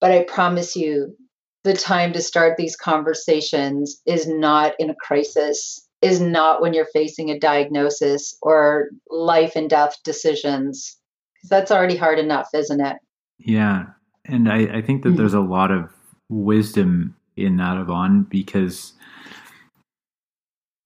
[0.01, 1.17] But I promise you,
[1.63, 6.87] the time to start these conversations is not in a crisis, is not when you're
[6.93, 10.97] facing a diagnosis or life and death decisions.
[11.35, 12.97] Because That's already hard enough, isn't it?
[13.39, 13.87] Yeah.
[14.25, 15.19] And I, I think that mm-hmm.
[15.19, 15.91] there's a lot of
[16.31, 18.95] wisdom in that, Yvonne, because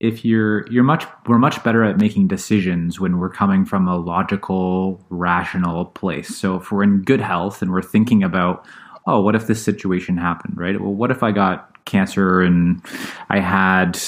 [0.00, 3.96] if you're you're much we're much better at making decisions when we're coming from a
[3.96, 8.66] logical rational place so if we're in good health and we're thinking about
[9.07, 10.81] oh what if this situation happened right?
[10.81, 12.83] Well what if i got cancer and
[13.29, 13.99] i had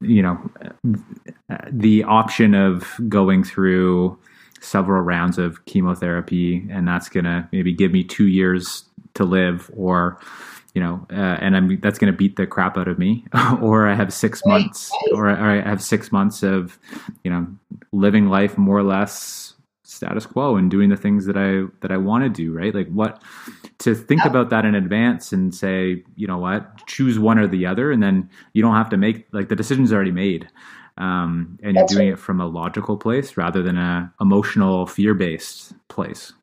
[0.00, 0.38] you know
[1.70, 4.18] the option of going through
[4.60, 9.70] several rounds of chemotherapy and that's going to maybe give me 2 years to live
[9.74, 10.20] or
[10.74, 13.26] you know, uh, and I'm that's going to beat the crap out of me,
[13.60, 16.78] or I have six months, or, or I have six months of,
[17.24, 17.46] you know,
[17.92, 19.51] living life more or less
[19.92, 22.52] status quo and doing the things that I that I want to do.
[22.52, 23.22] Right, like what
[23.78, 27.66] to think about that in advance and say, you know what, choose one or the
[27.66, 30.48] other, and then you don't have to make like the decision's already made.
[30.98, 35.72] Um, and you're doing it from a logical place rather than a emotional fear based
[35.88, 36.34] place.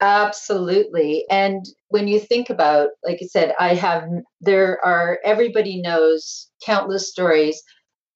[0.00, 1.26] Absolutely.
[1.28, 4.08] And when you think about, like I said, I have,
[4.40, 7.62] there are, everybody knows countless stories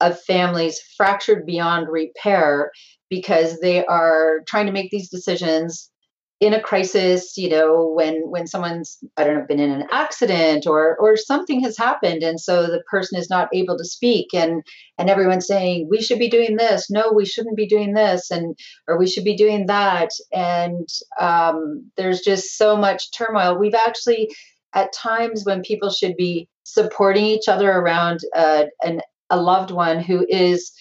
[0.00, 2.70] of families fractured beyond repair
[3.10, 5.90] because they are trying to make these decisions
[6.40, 10.66] in a crisis you know when when someone's i don't know been in an accident
[10.66, 14.62] or or something has happened and so the person is not able to speak and
[14.98, 16.90] and everyone's saying we should be doing this.
[16.90, 18.56] No we shouldn't be doing this and
[18.88, 20.10] or we should be doing that.
[20.32, 20.88] And
[21.20, 23.58] um, there's just so much turmoil.
[23.58, 24.34] We've actually
[24.74, 30.00] at times when people should be supporting each other around uh, an, a loved one
[30.00, 30.72] who is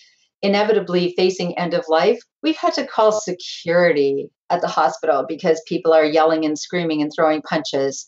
[0.43, 5.93] inevitably facing end of life we've had to call security at the hospital because people
[5.93, 8.05] are yelling and screaming and throwing punches.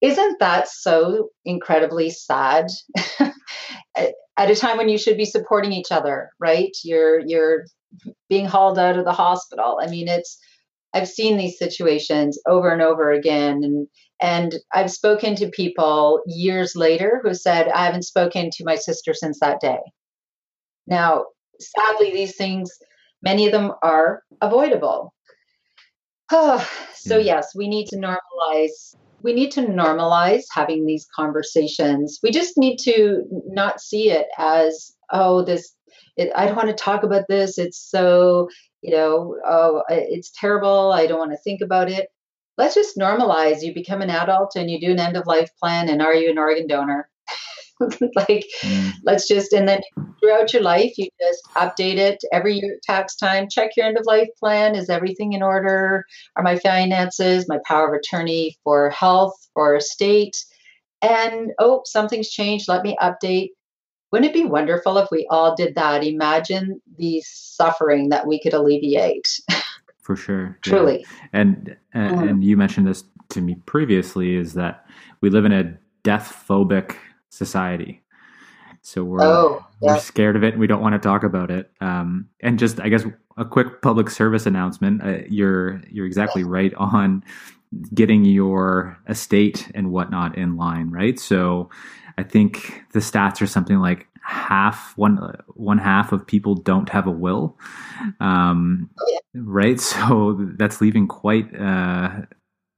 [0.00, 2.66] Isn't that so incredibly sad?
[4.36, 6.76] at a time when you should be supporting each other, right?
[6.84, 7.64] You're you're
[8.28, 9.80] being hauled out of the hospital.
[9.82, 10.38] I mean, it's
[10.94, 13.88] I've seen these situations over and over again and
[14.20, 19.14] and I've spoken to people years later who said I haven't spoken to my sister
[19.14, 19.80] since that day.
[20.86, 21.26] Now,
[21.70, 22.70] sadly these things
[23.22, 25.12] many of them are avoidable
[26.94, 27.26] so hmm.
[27.26, 32.18] yes, we need to normalize we need to normalize having these conversations.
[32.24, 35.76] We just need to not see it as, oh, this,
[36.16, 37.56] it, I don't want to talk about this.
[37.56, 38.48] It's so,
[38.80, 40.92] you know, oh, it's terrible.
[40.92, 42.08] I don't want to think about it.
[42.58, 43.62] Let's just normalize.
[43.62, 45.88] You become an adult and you do an end of life plan.
[45.88, 47.08] And are you an organ donor?
[48.16, 48.92] like mm.
[49.04, 49.80] let's just and then
[50.20, 54.06] throughout your life you just update it every year tax time check your end of
[54.06, 54.74] life plan.
[54.74, 56.04] Is everything in order?
[56.36, 60.36] Are my finances my power of attorney for health or estate
[61.02, 62.68] and oh something's changed.
[62.68, 63.50] Let me update.
[64.10, 66.04] Wouldn't it be wonderful if we all did that?
[66.04, 69.40] Imagine the suffering that we could alleviate.
[70.02, 71.00] For sure truly.
[71.00, 71.28] Yeah.
[71.32, 72.28] and and, mm.
[72.28, 74.84] and you mentioned this to me previously is that
[75.20, 76.96] we live in a death phobic
[77.32, 78.02] society.
[78.82, 79.94] So we're oh, yeah.
[79.94, 81.70] we're scared of it and we don't want to talk about it.
[81.80, 83.04] Um, and just I guess
[83.36, 85.02] a quick public service announcement.
[85.02, 87.24] Uh, you're you're exactly right on
[87.94, 91.18] getting your estate and whatnot in line, right?
[91.18, 91.70] So
[92.18, 95.16] I think the stats are something like half one
[95.54, 97.58] one half of people don't have a will
[98.20, 99.18] um, oh, yeah.
[99.34, 102.20] right so that's leaving quite uh,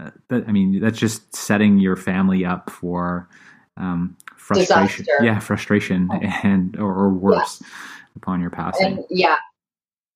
[0.01, 3.29] uh i mean that's just setting your family up for
[3.77, 5.05] um, frustration.
[5.05, 5.25] Disaster.
[5.25, 6.21] Yeah, frustration oh.
[6.43, 7.69] and or, or worse yeah.
[8.17, 8.99] upon your passing.
[8.99, 9.37] And, yeah.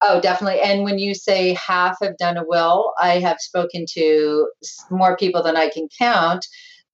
[0.00, 0.60] Oh, definitely.
[0.60, 4.48] And when you say half have done a will, I have spoken to
[4.90, 6.46] more people than I can count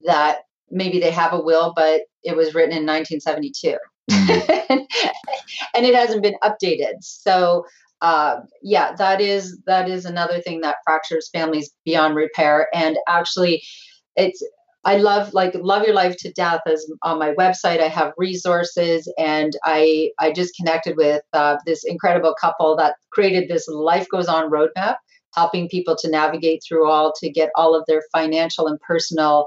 [0.03, 0.39] that
[0.71, 3.77] maybe they have a will, but it was written in 1972.
[4.11, 4.75] Mm-hmm.
[5.75, 6.95] and it hasn't been updated.
[7.01, 7.67] So
[8.01, 12.69] uh, yeah, that is that is another thing that fractures families beyond repair.
[12.75, 13.63] And actually,
[14.17, 14.45] it's
[14.85, 17.81] I love like love your life to death as on my website.
[17.81, 23.49] I have resources, and I I just connected with uh, this incredible couple that created
[23.49, 24.97] this life goes on roadmap,
[25.35, 29.47] helping people to navigate through all to get all of their financial and personal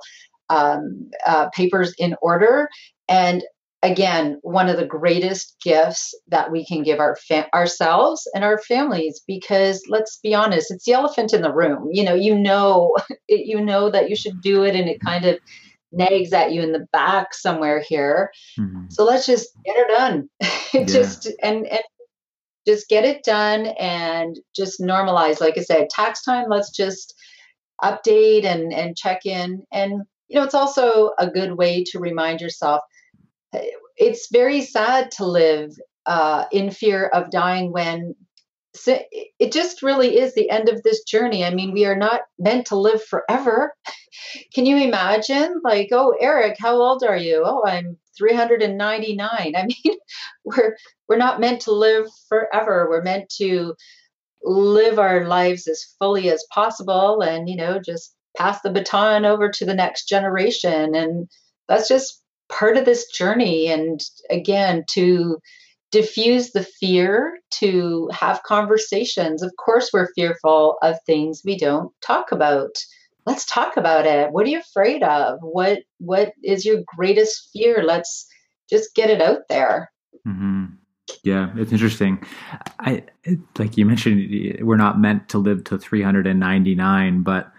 [0.49, 2.69] um, uh, papers in order.
[3.07, 3.43] And
[3.83, 8.57] again one of the greatest gifts that we can give our fa- ourselves and our
[8.59, 11.87] families because let's be honest it's the elephant in the room.
[11.91, 12.95] You know you know
[13.29, 15.37] you know that you should do it and it kind of
[15.91, 18.31] nags at you in the back somewhere here.
[18.59, 18.85] Mm-hmm.
[18.89, 20.29] so let's just get it done.
[20.73, 20.83] Yeah.
[20.83, 21.81] just and and
[22.67, 25.39] just get it done and just normalize.
[25.39, 27.15] Like i said tax time let's just
[27.81, 29.63] update and and check in.
[29.71, 32.81] And you know it's also a good way to remind yourself
[33.97, 35.71] it's very sad to live
[36.05, 38.15] uh, in fear of dying when
[38.85, 41.43] it just really is the end of this journey.
[41.43, 43.73] I mean, we are not meant to live forever.
[44.53, 45.61] Can you imagine?
[45.63, 47.43] Like, oh, Eric, how old are you?
[47.45, 49.29] Oh, I'm 399.
[49.29, 49.97] I mean,
[50.43, 52.87] we're we're not meant to live forever.
[52.89, 53.75] We're meant to
[54.43, 59.49] live our lives as fully as possible and, you know, just pass the baton over
[59.49, 61.27] to the next generation and
[61.67, 65.39] that's just part of this journey and again to
[65.91, 69.41] diffuse the fear to have conversations.
[69.41, 72.77] Of course we're fearful of things we don't talk about.
[73.25, 74.31] Let's talk about it.
[74.31, 75.39] What are you afraid of?
[75.41, 77.83] What what is your greatest fear?
[77.83, 78.27] Let's
[78.69, 79.91] just get it out there.
[80.27, 80.65] Mm-hmm.
[81.23, 82.23] yeah it's interesting.
[82.79, 83.03] I
[83.57, 87.51] like you mentioned we're not meant to live to 399 but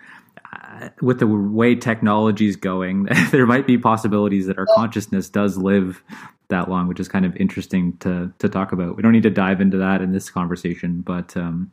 [1.01, 6.03] with the way technology is going, there might be possibilities that our consciousness does live
[6.49, 8.97] that long, which is kind of interesting to to talk about.
[8.97, 11.73] We don't need to dive into that in this conversation, but um,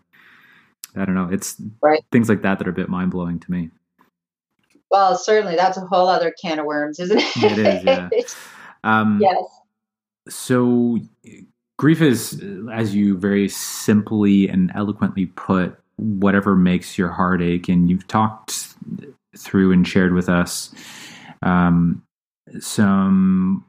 [0.95, 1.29] I don't know.
[1.31, 2.03] It's right.
[2.11, 3.69] things like that that are a bit mind blowing to me.
[4.91, 7.37] Well, certainly, that's a whole other can of worms, isn't it?
[7.37, 7.83] It is.
[7.83, 8.09] Yeah.
[8.83, 9.43] um, yes.
[10.29, 10.99] So,
[11.77, 17.69] grief is, as you very simply and eloquently put, whatever makes your heart ache.
[17.69, 18.75] And you've talked
[19.37, 20.73] through and shared with us
[21.41, 22.03] um,
[22.59, 23.65] some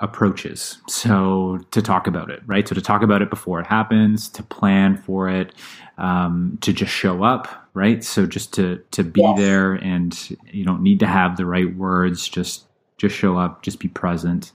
[0.00, 0.78] approaches.
[0.88, 2.66] So to talk about it, right?
[2.66, 5.52] So to talk about it before it happens, to plan for it,
[5.98, 8.02] um, to just show up, right?
[8.02, 9.38] So just to to be yes.
[9.38, 12.28] there, and you don't need to have the right words.
[12.28, 13.62] Just just show up.
[13.62, 14.52] Just be present.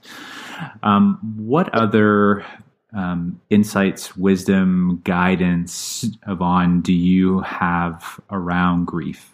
[0.82, 2.44] Um, what other
[2.96, 9.30] um, insights, wisdom, guidance, Yvonne, do you have around grief?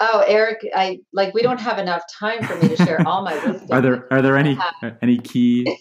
[0.00, 3.34] Oh, Eric, I like we don't have enough time for me to share all my
[3.46, 3.68] wisdom.
[3.70, 4.58] are there are there any
[5.02, 5.76] any key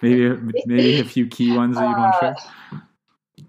[0.00, 2.36] maybe maybe a few key ones that you want to share?
[2.72, 2.78] Uh,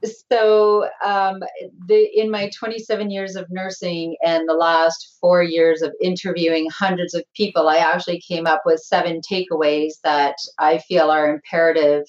[0.06, 1.42] so um,
[1.88, 7.14] the, in my 27 years of nursing and the last four years of interviewing hundreds
[7.14, 12.04] of people i actually came up with seven takeaways that i feel are imperative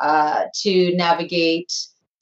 [0.00, 1.72] uh, to navigate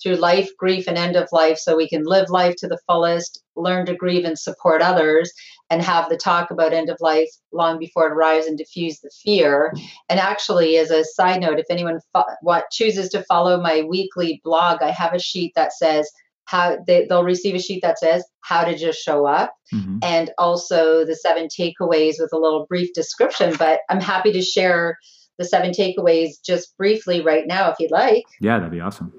[0.03, 3.44] through life grief and end of life so we can live life to the fullest
[3.57, 5.33] learn to grieve and support others
[5.71, 9.11] and have the talk about end of life long before it arrives and diffuse the
[9.23, 9.73] fear.
[10.09, 14.41] And actually, as a side note, if anyone fo- what chooses to follow my weekly
[14.45, 16.11] blog, I have a sheet that says
[16.47, 19.99] how they, they'll receive a sheet that says how to just show up mm-hmm.
[20.03, 23.55] and also the seven takeaways with a little brief description.
[23.59, 24.99] But I'm happy to share
[25.39, 28.25] the seven takeaways just briefly right now if you'd like.
[28.41, 29.13] Yeah, that'd be awesome.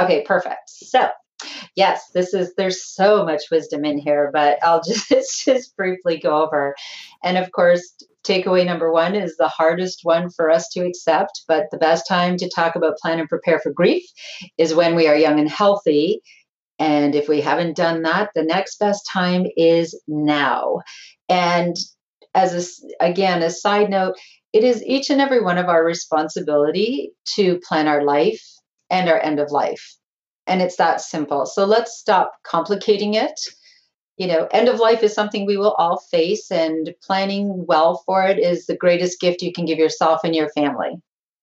[0.00, 0.68] Okay, perfect.
[0.68, 1.08] So,
[1.74, 6.42] yes, this is there's so much wisdom in here, but I'll just just briefly go
[6.42, 6.74] over.
[7.22, 7.94] And of course,
[8.26, 12.36] takeaway number 1 is the hardest one for us to accept, but the best time
[12.38, 14.04] to talk about plan and prepare for grief
[14.58, 16.20] is when we are young and healthy.
[16.78, 20.80] And if we haven't done that, the next best time is now.
[21.28, 21.76] And
[22.34, 22.52] as
[23.00, 24.16] a, again, a side note,
[24.52, 28.42] it is each and every one of our responsibility to plan our life
[28.90, 29.96] and our end of life.
[30.46, 31.46] And it's that simple.
[31.46, 33.40] So let's stop complicating it.
[34.16, 38.24] You know, end of life is something we will all face, and planning well for
[38.26, 40.92] it is the greatest gift you can give yourself and your family.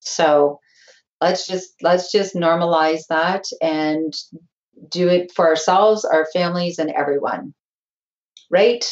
[0.00, 0.58] So
[1.20, 4.12] let's just let's just normalize that and
[4.88, 7.54] do it for ourselves, our families, and everyone.
[8.50, 8.84] Right?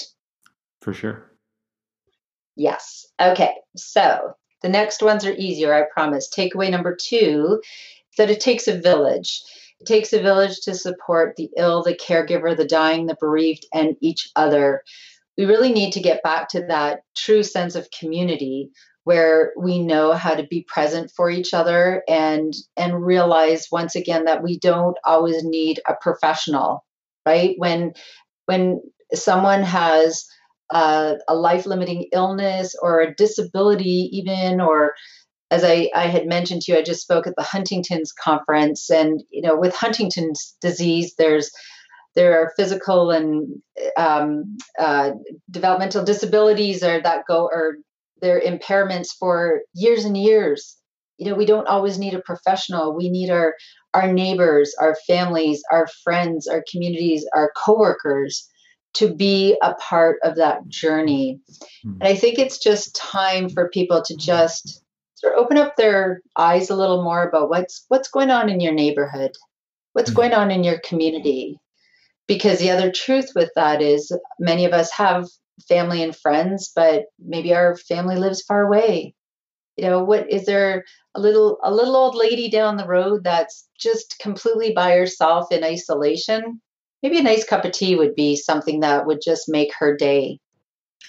[0.81, 1.31] For sure.
[2.55, 3.07] Yes.
[3.21, 3.55] Okay.
[3.77, 6.29] So the next ones are easier, I promise.
[6.29, 7.61] Takeaway number two
[8.19, 9.43] that it takes a village.
[9.83, 13.97] It takes a village to support the ill, the caregiver, the dying, the bereaved, and
[14.01, 14.85] each other.
[15.37, 18.71] We really need to get back to that true sense of community
[19.03, 24.27] where we know how to be present for each other and and realize once again
[24.27, 26.85] that we don't always need a professional
[27.27, 27.93] right when
[28.47, 28.81] when
[29.13, 30.25] someone has
[30.71, 34.95] a life limiting illness or a disability even or
[35.53, 39.23] as I, I had mentioned to you, I just spoke at the Huntington's conference, and
[39.31, 41.51] you know, with Huntington's disease, there's
[42.15, 43.61] there are physical and
[43.99, 45.11] um, uh,
[45.51, 47.77] developmental disabilities, or that go or
[48.23, 50.79] their impairments for years and years.
[51.19, 52.97] You know, we don't always need a professional.
[52.97, 53.55] We need our
[53.93, 58.49] our neighbors, our families, our friends, our communities, our coworkers
[58.95, 61.41] to be a part of that journey.
[61.85, 62.01] Mm.
[62.01, 64.82] And I think it's just time for people to just
[65.23, 68.61] sort of open up their eyes a little more about what's what's going on in
[68.61, 69.31] your neighborhood,
[69.93, 70.17] what's mm-hmm.
[70.17, 71.59] going on in your community.
[72.27, 75.29] Because the other truth with that is many of us have
[75.69, 79.15] family and friends, but maybe our family lives far away.
[79.77, 83.69] You know, what is there a little a little old lady down the road that's
[83.79, 86.61] just completely by herself in isolation?
[87.03, 90.39] Maybe a nice cup of tea would be something that would just make her day.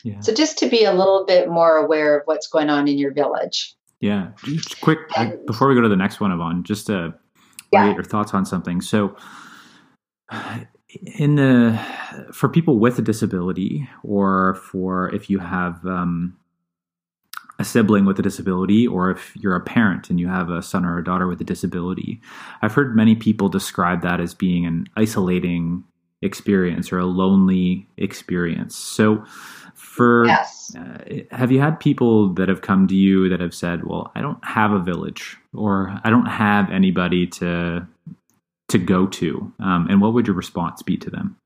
[0.04, 0.20] Yeah.
[0.20, 3.14] So just to be a little bit more aware of what's going on in your
[3.14, 3.76] village.
[4.04, 5.00] Yeah, just quick
[5.48, 7.14] before we go to the next one, Yvonne, just to
[7.72, 7.88] yeah.
[7.88, 8.82] get your thoughts on something.
[8.82, 9.16] So,
[11.06, 11.80] in the
[12.34, 16.36] for people with a disability, or for if you have um,
[17.60, 20.84] a sibling with a disability, or if you're a parent and you have a son
[20.84, 22.20] or a daughter with a disability,
[22.62, 25.86] I've heard many people describe that as being an isolating
[26.22, 28.76] experience or a lonely experience.
[28.76, 29.24] So
[29.76, 30.76] for yes.
[30.76, 34.22] uh, have you had people that have come to you that have said well i
[34.22, 37.86] don't have a village or i don't have anybody to
[38.70, 41.38] to go to um, and what would your response be to them?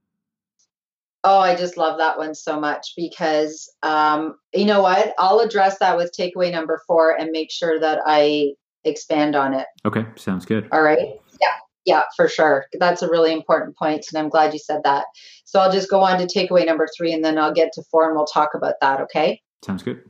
[1.24, 5.14] Oh i just love that one so much because um, you know what?
[5.18, 8.54] I'll address that with takeaway number four and make sure that i
[8.84, 9.66] expand on it.
[9.86, 10.70] Okay sounds good.
[10.72, 11.20] All right?
[11.42, 11.48] Yeah
[11.88, 12.66] yeah, for sure.
[12.78, 15.06] That's a really important point, and I'm glad you said that.
[15.46, 18.06] So I'll just go on to takeaway number three, and then I'll get to four,
[18.06, 19.00] and we'll talk about that.
[19.02, 19.42] Okay.
[19.66, 20.02] Sounds good.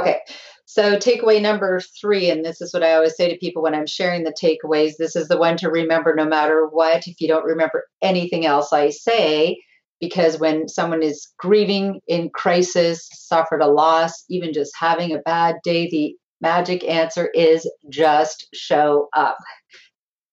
[0.00, 0.20] Okay.
[0.64, 3.86] So takeaway number three, and this is what I always say to people when I'm
[3.86, 4.96] sharing the takeaways.
[4.98, 7.06] This is the one to remember no matter what.
[7.06, 9.60] If you don't remember anything else I say,
[10.00, 15.56] because when someone is grieving in crisis, suffered a loss, even just having a bad
[15.62, 19.38] day, the magic answer is just show up.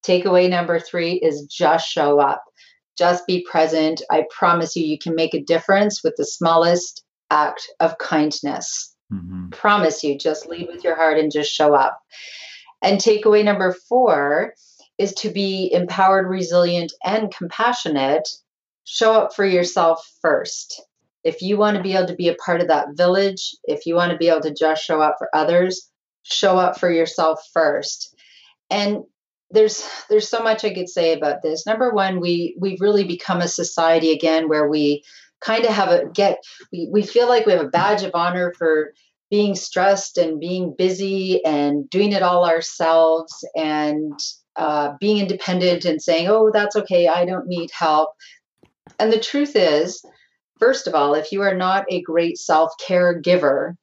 [0.06, 2.44] Takeaway number three is just show up,
[2.98, 4.02] just be present.
[4.10, 8.96] I promise you, you can make a difference with the smallest act of kindness.
[9.12, 9.50] Mm-hmm.
[9.50, 12.00] Promise you, just lead with your heart and just show up.
[12.82, 14.54] And takeaway number four
[14.98, 18.28] is to be empowered, resilient, and compassionate.
[18.86, 20.82] Show up for yourself first.
[21.24, 23.96] If you want to be able to be a part of that village, if you
[23.96, 25.90] want to be able to just show up for others,
[26.24, 28.16] show up for yourself first.
[28.70, 29.04] And
[29.54, 31.66] there's there's so much I could say about this.
[31.66, 35.04] Number one, we we've really become a society again where we
[35.42, 36.38] kind of have a get
[36.72, 38.94] we, we feel like we have a badge of honor for
[39.30, 44.20] being stressed and being busy and doing it all ourselves and
[44.58, 48.10] uh, being independent and saying, oh, that's okay, I don't need help.
[49.00, 50.04] And the truth is,
[50.60, 53.78] first of all, if you are not a great self care giver,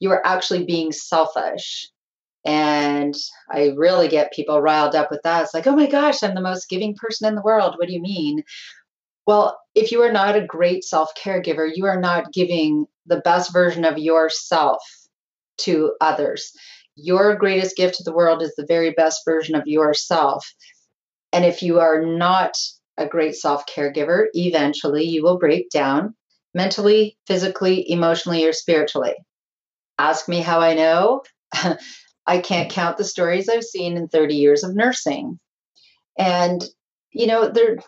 [0.00, 1.88] you are actually being selfish.
[2.48, 3.14] And
[3.50, 5.42] I really get people riled up with that.
[5.42, 7.74] It's like, oh my gosh, I'm the most giving person in the world.
[7.76, 8.42] What do you mean?
[9.26, 13.52] Well, if you are not a great self caregiver, you are not giving the best
[13.52, 14.82] version of yourself
[15.58, 16.50] to others.
[16.96, 20.50] Your greatest gift to the world is the very best version of yourself.
[21.34, 22.56] And if you are not
[22.96, 26.14] a great self caregiver, eventually you will break down
[26.54, 29.16] mentally, physically, emotionally, or spiritually.
[29.98, 31.24] Ask me how I know.
[32.28, 35.40] I can't count the stories I've seen in 30 years of nursing.
[36.18, 36.62] And,
[37.10, 37.78] you know, there,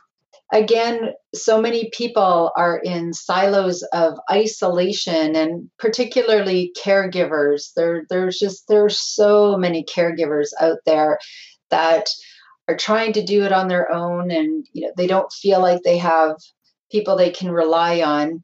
[0.51, 7.75] again, so many people are in silos of isolation and particularly caregivers.
[7.77, 11.19] There, there's just, there's so many caregivers out there
[11.69, 12.09] that
[12.67, 15.83] are trying to do it on their own and, you know, they don't feel like
[15.83, 16.37] they have
[16.91, 18.43] people they can rely on.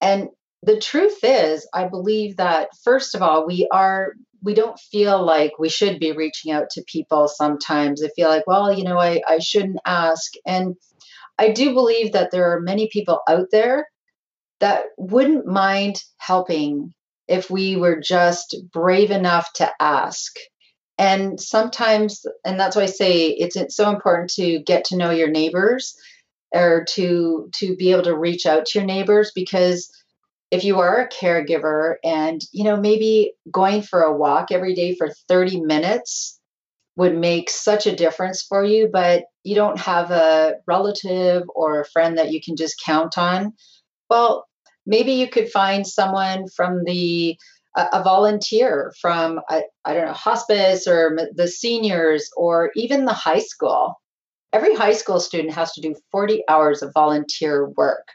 [0.00, 0.28] And
[0.62, 5.58] the truth is, I believe that first of all, we are we don't feel like
[5.58, 8.02] we should be reaching out to people sometimes.
[8.02, 10.32] I feel like, well, you know, I, I shouldn't ask.
[10.46, 10.76] And
[11.38, 13.88] I do believe that there are many people out there
[14.60, 16.92] that wouldn't mind helping
[17.28, 20.32] if we were just brave enough to ask.
[20.98, 25.10] And sometimes, and that's why I say it's, it's so important to get to know
[25.10, 25.94] your neighbors
[26.54, 29.90] or to to be able to reach out to your neighbors because
[30.50, 34.94] if you are a caregiver and you know maybe going for a walk every day
[34.94, 36.40] for 30 minutes
[36.96, 41.86] would make such a difference for you but you don't have a relative or a
[41.86, 43.52] friend that you can just count on
[44.08, 44.46] well
[44.86, 47.36] maybe you could find someone from the
[47.76, 53.40] a, volunteer from I, I don't know hospice or the seniors or even the high
[53.40, 54.00] school.
[54.52, 58.08] Every high school student has to do 40 hours of volunteer work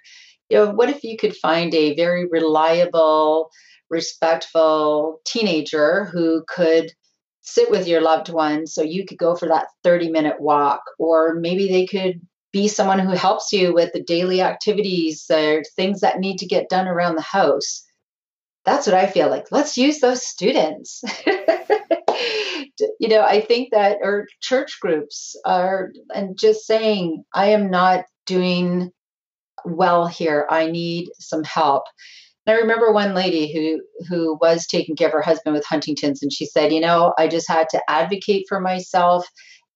[0.51, 3.49] you know, what if you could find a very reliable,
[3.89, 6.91] respectful teenager who could
[7.39, 10.81] sit with your loved one so you could go for that 30 minute walk?
[10.99, 12.19] Or maybe they could
[12.51, 16.67] be someone who helps you with the daily activities or things that need to get
[16.67, 17.85] done around the house.
[18.65, 19.45] That's what i feel like.
[19.51, 21.01] Let's use those students.
[22.99, 28.05] You know i think that or church groups are and just saying i am not
[28.25, 28.91] doing
[29.65, 30.45] well here.
[30.49, 31.83] I need some help.
[32.45, 36.23] And I remember one lady who who was taking care of her husband with Huntington's,
[36.23, 39.27] and she said, "You know, I just had to advocate for myself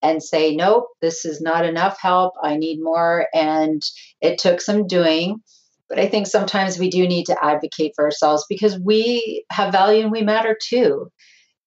[0.02, 2.34] and say, nope, this is not enough help.
[2.44, 3.82] I need more." And
[4.22, 5.42] it took some doing,
[5.90, 10.02] but I think sometimes we do need to advocate for ourselves because we have value
[10.04, 11.10] and we matter too.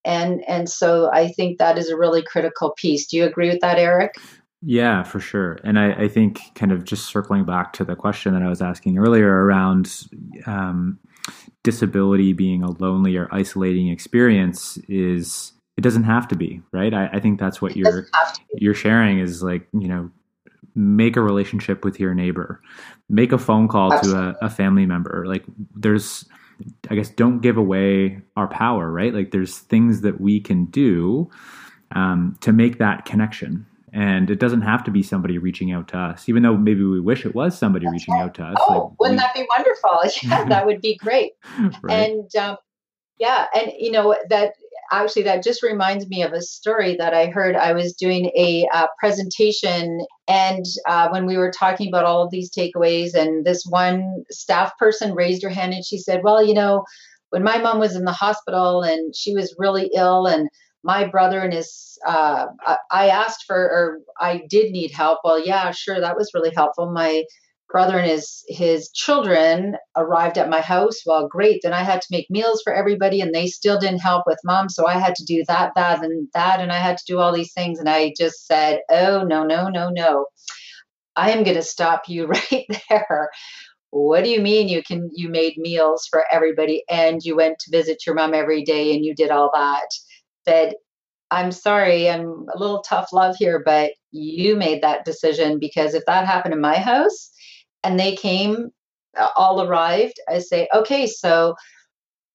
[0.04, 3.06] And and so I think that is a really critical piece.
[3.06, 4.12] Do you agree with that, Eric?
[4.60, 5.58] Yeah, for sure.
[5.62, 8.60] And I, I, think kind of just circling back to the question that I was
[8.60, 10.04] asking earlier around
[10.46, 10.98] um,
[11.62, 16.92] disability being a lonely or isolating experience is it doesn't have to be, right?
[16.92, 18.08] I, I think that's what you're
[18.56, 20.10] you're sharing is like, you know,
[20.74, 22.60] make a relationship with your neighbor,
[23.08, 24.32] make a phone call Absolutely.
[24.32, 25.24] to a, a family member.
[25.24, 25.44] Like
[25.76, 26.24] there's
[26.90, 29.14] I guess don't give away our power, right?
[29.14, 31.30] Like there's things that we can do
[31.92, 35.98] um, to make that connection and it doesn't have to be somebody reaching out to
[35.98, 38.24] us even though maybe we wish it was somebody That's reaching right.
[38.24, 41.32] out to us oh like wouldn't we, that be wonderful yeah that would be great
[41.82, 42.10] right.
[42.10, 42.56] and um,
[43.18, 44.54] yeah and you know that
[44.90, 48.66] actually that just reminds me of a story that i heard i was doing a
[48.72, 53.64] uh, presentation and uh, when we were talking about all of these takeaways and this
[53.68, 56.84] one staff person raised her hand and she said well you know
[57.30, 60.48] when my mom was in the hospital and she was really ill and
[60.82, 62.46] my brother and his uh,
[62.90, 65.20] I asked for or I did need help.
[65.24, 66.90] Well, yeah, sure, that was really helpful.
[66.92, 67.24] My
[67.70, 71.00] brother and his his children arrived at my house.
[71.04, 71.60] Well, great.
[71.62, 74.68] Then I had to make meals for everybody, and they still didn't help with mom,
[74.68, 77.32] so I had to do that, that, and that, and I had to do all
[77.34, 77.78] these things.
[77.78, 80.26] And I just said, "Oh no, no, no, no!
[81.16, 83.30] I am going to stop you right there."
[83.90, 87.70] what do you mean you can you made meals for everybody and you went to
[87.70, 89.86] visit your mom every day and you did all that
[90.48, 90.74] said,
[91.30, 96.04] I'm sorry, I'm a little tough love here, but you made that decision because if
[96.06, 97.30] that happened in my house
[97.84, 98.70] and they came,
[99.36, 101.54] all arrived, I say, okay, so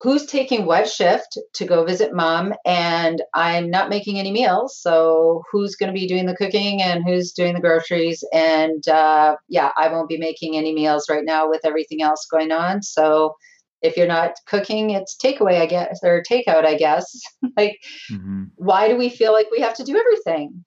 [0.01, 2.53] who's taking what shift to go visit mom?
[2.65, 4.77] And I'm not making any meals.
[4.77, 8.23] So who's going to be doing the cooking and who's doing the groceries?
[8.33, 12.51] And uh, yeah, I won't be making any meals right now with everything else going
[12.51, 12.83] on.
[12.83, 13.35] So
[13.83, 17.05] if you're not cooking it's takeaway i guess or takeout i guess
[17.57, 17.79] like
[18.11, 18.45] mm-hmm.
[18.55, 20.63] why do we feel like we have to do everything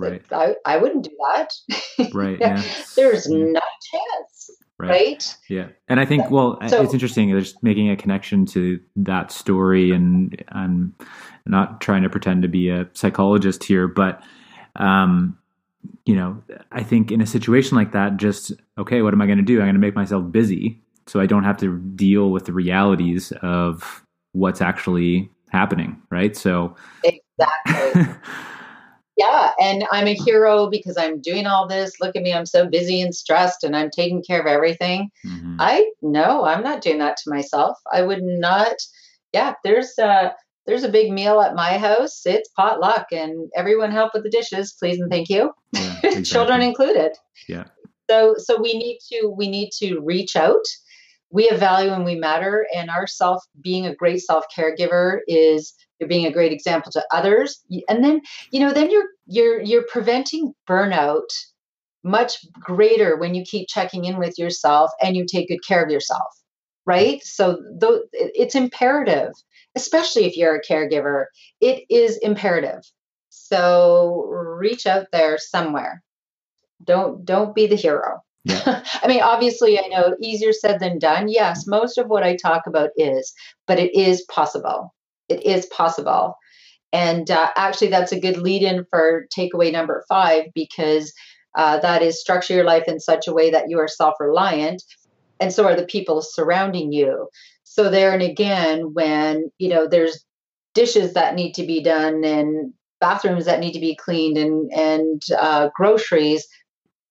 [0.00, 0.22] Right.
[0.32, 1.52] I, I wouldn't do that.
[2.14, 2.38] Right.
[2.40, 2.62] yeah.
[2.96, 3.44] There's Yeah.
[3.44, 4.90] not a chance, Right.
[4.90, 5.36] right?
[5.50, 7.30] Yeah, and I think well, So- it's interesting.
[7.30, 10.94] There's making a connection to that story, and I'm
[11.44, 14.22] not trying to pretend to be a psychologist here, but
[14.76, 15.36] um,
[16.06, 16.42] you know,
[16.72, 19.58] I think in a situation like that, just okay, what am I going to do?
[19.58, 23.32] I'm going to make myself busy so I don't have to deal with the realities
[23.42, 26.36] of what's actually happening, right?
[26.36, 28.14] So, Exactly.
[29.16, 29.50] yeah.
[29.60, 31.92] And I'm a hero because I'm doing all this.
[32.00, 32.32] Look at me.
[32.32, 35.10] I'm so busy and stressed and I'm taking care of everything.
[35.26, 37.76] mhm, I no, I'm not doing that to myself.
[37.92, 38.76] I would not.
[39.32, 40.34] Yeah, there's a
[40.66, 42.22] there's a big meal at my house.
[42.24, 45.52] It's potluck, and everyone help with the dishes, please and thank you.
[45.72, 47.12] yeah, Children included.
[47.48, 47.64] Yeah.
[48.08, 50.64] So so we need to we need to reach out.
[51.30, 55.74] We have value and we matter, and our self being a great self caregiver is
[55.98, 58.20] you're being a great example to others, and then
[58.50, 61.28] you know then you're you're you're preventing burnout
[62.02, 65.90] much greater when you keep checking in with yourself and you take good care of
[65.90, 66.34] yourself
[66.86, 67.22] right?
[67.22, 69.32] So though it's imperative
[69.74, 71.26] especially if you're a caregiver.
[71.60, 72.82] It is imperative.
[73.28, 76.02] So reach out there somewhere.
[76.84, 78.82] Don't don't be the hero Yeah.
[79.02, 81.28] i mean obviously i know easier said than done.
[81.28, 83.32] Yes most of what i talk about is
[83.66, 84.94] but it is possible.
[85.28, 86.36] It is possible.
[86.92, 91.12] And uh, actually that's a good lead in for takeaway number five because
[91.56, 94.82] uh, that is structure your life in such a way that you are self-reliant
[95.40, 97.28] and so are the people surrounding you.
[97.64, 100.24] So there and again when you know there's
[100.74, 105.22] dishes that need to be done and bathrooms that need to be cleaned and and
[105.38, 106.46] uh, groceries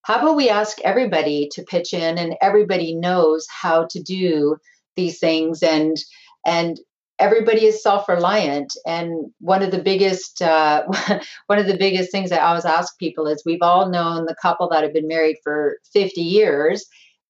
[0.10, 4.57] how about we ask everybody to pitch in and everybody knows how to do
[4.95, 5.97] these things and
[6.43, 6.80] and
[7.20, 8.74] everybody is self-reliant.
[8.88, 10.84] And one of the biggest uh,
[11.45, 14.68] one of the biggest things i always ask people is we've all known the couple
[14.70, 16.88] that have been married for 50 years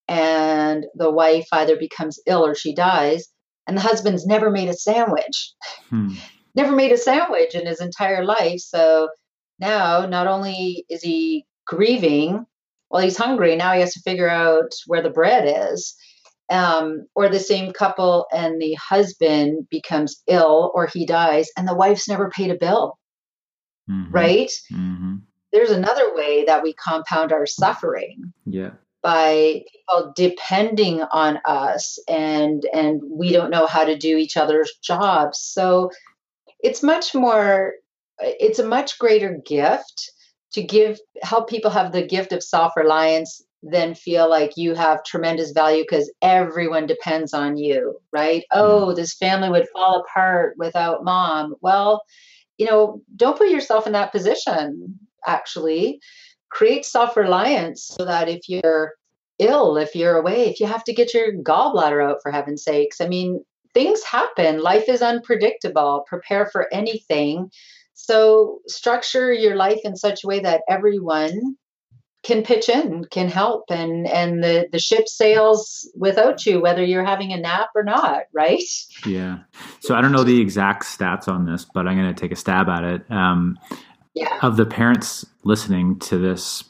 [0.07, 3.27] and the wife either becomes ill or she dies
[3.67, 5.53] and the husband's never made a sandwich.
[5.89, 6.13] Hmm.
[6.55, 8.61] never made a sandwich in his entire life.
[8.61, 9.09] So
[9.59, 12.45] now not only is he grieving
[12.89, 13.55] well he's hungry.
[13.55, 15.95] Now he has to figure out where the bread is.
[16.51, 21.75] Um, or the same couple and the husband becomes ill or he dies and the
[21.75, 22.97] wife's never paid a bill.
[23.89, 24.51] Mhm, right?
[24.71, 25.21] Mhm.
[25.51, 28.71] there's another way that we compound our suffering Yeah.
[29.01, 34.71] by people depending on us and and we don't know how to do each other's
[34.83, 35.39] jobs.
[35.39, 35.89] So
[36.59, 37.73] it's much more
[38.19, 40.11] it's a much greater gift
[40.53, 45.51] to give help people have the gift of self-reliance then feel like you have tremendous
[45.51, 48.41] value because everyone depends on you right?
[48.41, 48.45] Mm.
[48.53, 51.55] Oh this family would fall apart without mom.
[51.61, 52.03] Well
[52.57, 55.99] you know don't put yourself in that position actually.
[56.49, 58.93] Create self-reliance so that if you're
[59.39, 63.01] ill if you're away if you have to get your gallbladder out for heaven's sakes.
[63.01, 63.43] I mean
[63.73, 64.61] things happen.
[64.61, 66.03] Life is unpredictable.
[66.07, 67.51] Prepare for anything
[68.09, 71.55] so structure your life in such a way that everyone
[72.23, 77.05] can pitch in can help and and the the ship sails without you whether you're
[77.05, 78.63] having a nap or not right
[79.05, 79.39] Yeah.
[79.79, 82.35] So I don't know the exact stats on this, but I'm going to take a
[82.35, 83.11] stab at it.
[83.11, 83.57] Um,
[84.15, 86.63] yeah of the parents listening to this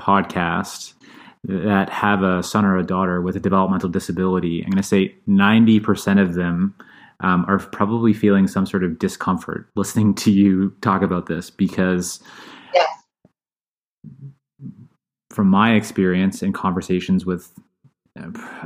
[0.00, 0.94] podcast
[1.42, 5.16] that have a son or a daughter with a developmental disability, I'm going to say
[5.28, 6.74] 90% of them
[7.20, 12.20] um, are probably feeling some sort of discomfort listening to you talk about this because.
[12.74, 12.88] Yes.
[15.30, 17.52] From my experience and conversations with,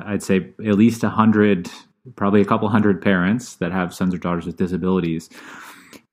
[0.05, 1.71] I'd say at least a hundred,
[2.15, 5.31] probably a couple hundred parents that have sons or daughters with disabilities,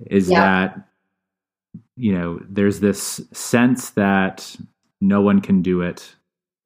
[0.09, 0.39] is Yeah.
[0.39, 0.87] that
[1.97, 4.55] you know there's this sense that
[5.01, 6.15] no one can do it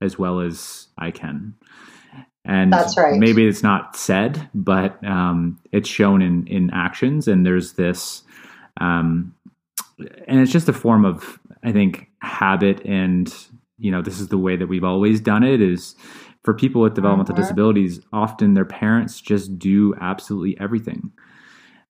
[0.02, 1.56] as well as I can.
[2.50, 3.20] And That's right.
[3.20, 7.28] maybe it's not said, but um, it's shown in in actions.
[7.28, 8.24] And there's this,
[8.82, 9.36] um,
[10.28, 12.84] and it's just a form of, I think, habit.
[12.86, 13.32] And
[13.78, 15.62] you know, this is the way that we've always done it.
[15.62, 15.96] Is
[16.44, 17.38] for people with developmental Mhm.
[17.38, 21.12] disabilities, often their parents just do absolutely everything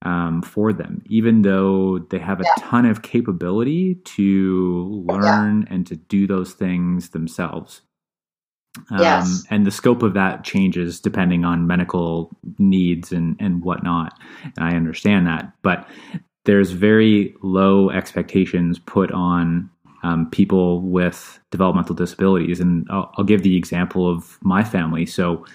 [0.01, 2.51] um, for them, even though they have a Yeah.
[2.59, 7.81] ton of capability to learn and to do those things themselves.
[8.91, 9.43] Um, Yes.
[9.49, 14.17] And the scope of that changes depending on medical needs and, and whatnot.
[14.43, 15.51] And I understand that.
[15.61, 15.87] But
[16.45, 19.69] there's very low expectations put on
[20.03, 22.59] um, people with developmental disabilities.
[22.59, 25.05] And I'll, I'll give the example of my family.
[25.05, 25.45] So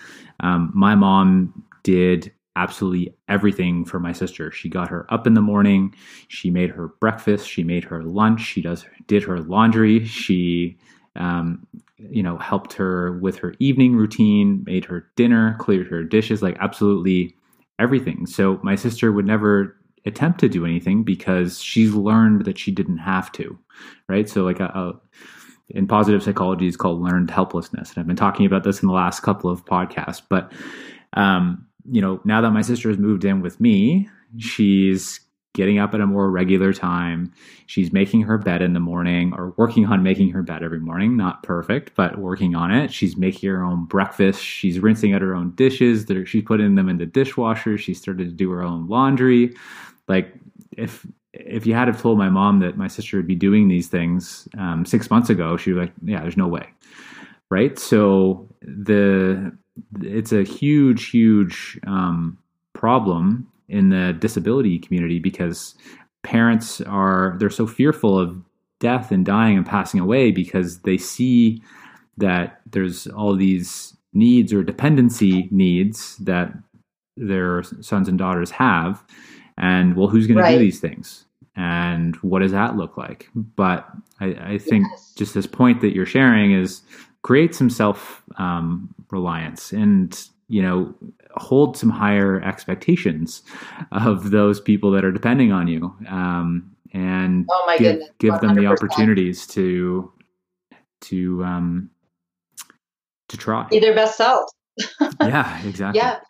[0.41, 4.51] um, my mom did absolutely everything for my sister.
[4.51, 5.95] She got her up in the morning,
[6.29, 10.79] she made her breakfast, she made her lunch, she does did her laundry, she
[11.17, 11.67] um,
[11.99, 16.57] you know helped her with her evening routine, made her dinner, cleared her dishes, like
[16.61, 17.37] absolutely
[17.79, 18.27] everything.
[18.27, 22.99] So my sister would never attempt to do anything because she's learned that she didn't
[22.99, 23.59] have to,
[24.09, 24.29] right?
[24.29, 25.01] So like a, a
[25.71, 28.95] in positive psychology is called learned helplessness, and I've been talking about this in the
[28.95, 30.53] last couple of podcasts, but
[31.15, 34.09] um, you know, now that my sister has moved in with me,
[34.39, 35.21] she's
[35.55, 37.33] getting up at a more regular time.
[37.67, 41.17] She's making her bed in the morning or working on making her bed every morning.
[41.17, 42.93] Not perfect, but working on it.
[42.93, 44.43] She's making her own breakfast.
[44.43, 46.07] She's rinsing out her own dishes.
[46.27, 47.79] She's putting them in the dishwasher.
[47.79, 49.55] She started to do her own laundry.
[50.09, 50.35] Like
[50.77, 53.89] if if you had have told my mom that my sister would be doing these
[53.89, 56.69] things um, six months ago, she'd be like, "Yeah, there's no way."
[57.51, 57.79] Right.
[57.79, 59.57] So the
[60.01, 62.39] it's a huge, huge um,
[62.73, 65.75] problem in the disability community because
[66.23, 68.43] parents are they're so fearful of
[68.81, 71.63] death and dying and passing away because they see
[72.17, 76.53] that there's all these needs or dependency needs that
[77.17, 79.05] their sons and daughters have
[79.59, 80.53] and well who's going right.
[80.53, 81.25] to do these things
[81.57, 83.89] and what does that look like but
[84.21, 85.13] i, I think yes.
[85.17, 86.83] just this point that you're sharing is
[87.23, 90.95] create some self um, reliance and you know
[91.33, 93.43] hold some higher expectations
[93.91, 98.65] of those people that are depending on you um, and oh give, give them the
[98.65, 100.13] opportunities to
[101.01, 101.91] to um,
[103.29, 103.67] to try.
[103.69, 104.49] Be their best self.
[105.21, 106.01] Yeah exactly.
[106.01, 106.21] Yeah.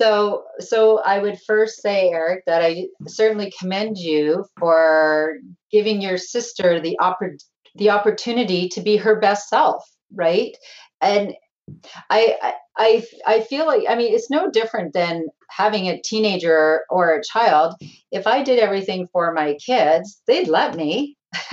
[0.00, 5.38] So so i would first say eric that i certainly commend you for
[5.72, 7.42] giving your sister the oppor-
[7.74, 9.82] the opportunity to be her best self
[10.14, 10.56] right?
[11.00, 11.34] And
[12.10, 17.14] I, I I feel like I mean it's no different than having a teenager or
[17.14, 17.74] a child.
[18.12, 21.16] If I did everything for my kids, they'd let me.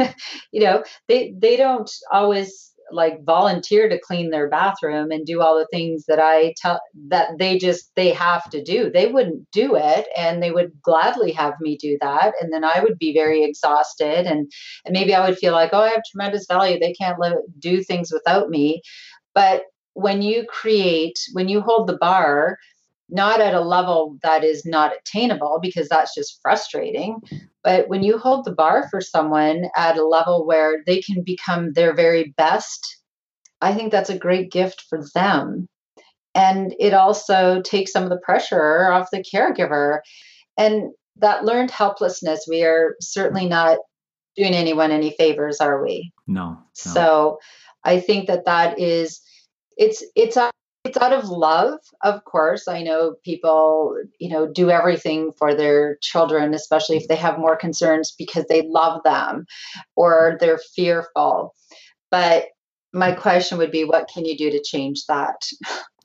[0.51, 5.57] you know, they they don't always like volunteer to clean their bathroom and do all
[5.57, 8.91] the things that I tell that they just they have to do.
[8.91, 12.81] They wouldn't do it and they would gladly have me do that and then I
[12.81, 14.51] would be very exhausted and
[14.85, 17.83] and maybe I would feel like oh I have tremendous value they can't live do
[17.83, 18.81] things without me.
[19.33, 19.63] But
[19.95, 22.57] when you create when you hold the bar
[23.09, 27.19] not at a level that is not attainable because that's just frustrating.
[27.63, 31.73] But when you hold the bar for someone at a level where they can become
[31.73, 33.03] their very best,
[33.61, 35.67] I think that's a great gift for them.
[36.33, 39.99] And it also takes some of the pressure off the caregiver.
[40.57, 43.77] And that learned helplessness, we are certainly not
[44.35, 46.11] doing anyone any favors, are we?
[46.27, 46.49] No.
[46.49, 46.59] no.
[46.73, 47.37] So
[47.85, 49.21] I think that that is,
[49.77, 50.51] it's, it's a
[50.85, 52.67] it's out of love of course.
[52.67, 57.57] I know people you know do everything for their children especially if they have more
[57.57, 59.45] concerns because they love them
[59.95, 61.53] or they're fearful.
[62.11, 62.45] But
[62.93, 65.41] my question would be what can you do to change that?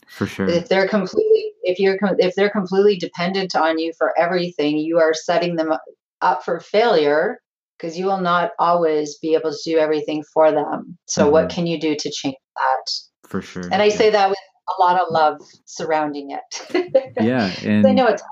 [0.09, 0.49] For sure.
[0.49, 5.15] If they're completely if you're if they're completely dependent on you for everything you are
[5.15, 5.75] setting them
[6.23, 7.39] up for failure
[7.79, 10.99] because you will not always be able to do everything for them.
[11.07, 11.33] So mm-hmm.
[11.33, 13.97] what can you do to change that for sure and i yeah.
[13.97, 14.39] say that with
[14.79, 17.15] a lot of love surrounding it.
[17.21, 18.23] yeah, and I know it's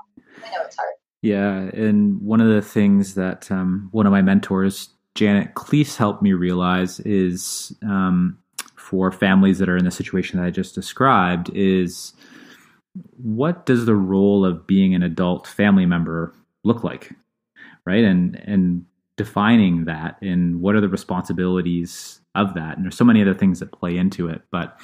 [0.43, 0.93] I know it's hard.
[1.21, 6.21] Yeah, and one of the things that um, one of my mentors, Janet Klees, helped
[6.21, 8.37] me realize is um,
[8.75, 12.13] for families that are in the situation that I just described is
[13.17, 16.33] what does the role of being an adult family member
[16.63, 17.11] look like,
[17.85, 18.03] right?
[18.03, 18.85] And and
[19.17, 23.59] defining that and what are the responsibilities of that and there's so many other things
[23.59, 24.79] that play into it but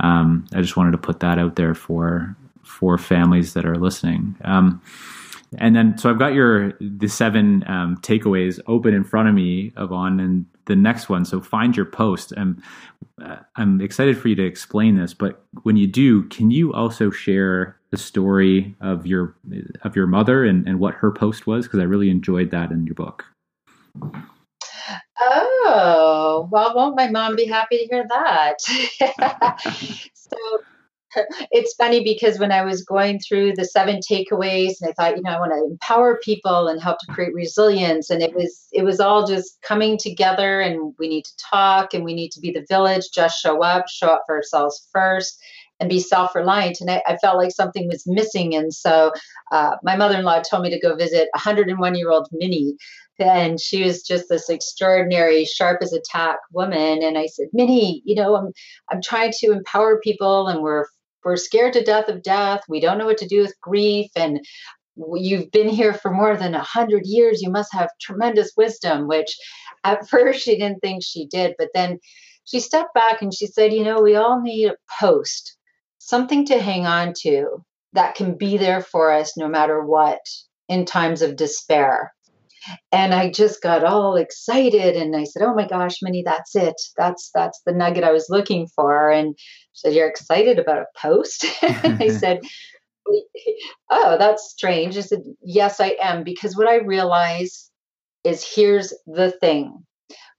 [0.00, 2.36] um, i just wanted to put that out there for
[2.70, 4.36] for families that are listening.
[4.44, 4.80] Um,
[5.58, 9.72] and then so i've got your the seven um, takeaways open in front of me
[9.76, 12.30] Yvonne and the next one so find your post.
[12.32, 12.62] And
[13.20, 17.10] uh, i'm excited for you to explain this but when you do can you also
[17.10, 19.34] share the story of your
[19.82, 21.66] of your mother and, and what her post was?
[21.66, 23.24] Because i really enjoyed that in your book.
[25.20, 28.60] Oh, well, won't my mom be happy to hear that?
[30.14, 30.36] so
[31.50, 35.22] it's funny because when I was going through the seven takeaways and I thought, you
[35.22, 38.82] know, I want to empower people and help to create resilience and it was it
[38.82, 42.52] was all just coming together and we need to talk and we need to be
[42.52, 45.40] the village, just show up, show up for ourselves first
[45.80, 49.12] and be self-reliant and I, I felt like something was missing and so
[49.50, 52.74] uh, my mother-in-law told me to go visit 101 year old Minnie
[53.20, 58.02] and she was just this extraordinary sharp as a tack woman and i said minnie
[58.04, 58.52] you know i'm
[58.90, 60.86] i'm trying to empower people and we're
[61.24, 62.62] we're scared to death of death.
[62.68, 64.10] We don't know what to do with grief.
[64.16, 64.44] And
[65.14, 67.42] you've been here for more than a hundred years.
[67.42, 69.36] You must have tremendous wisdom, which
[69.84, 71.54] at first she didn't think she did.
[71.58, 71.98] But then
[72.44, 75.56] she stepped back and she said, you know, we all need a post,
[75.98, 80.20] something to hang on to that can be there for us no matter what
[80.68, 82.12] in times of despair.
[82.92, 86.74] And I just got all excited and I said, Oh my gosh, Minnie, that's it.
[86.96, 89.10] That's that's the nugget I was looking for.
[89.10, 91.44] And she said, You're excited about a post?
[91.62, 92.40] and I said,
[93.90, 94.96] Oh, that's strange.
[94.96, 97.70] I said, Yes, I am, because what I realize
[98.24, 99.84] is here's the thing.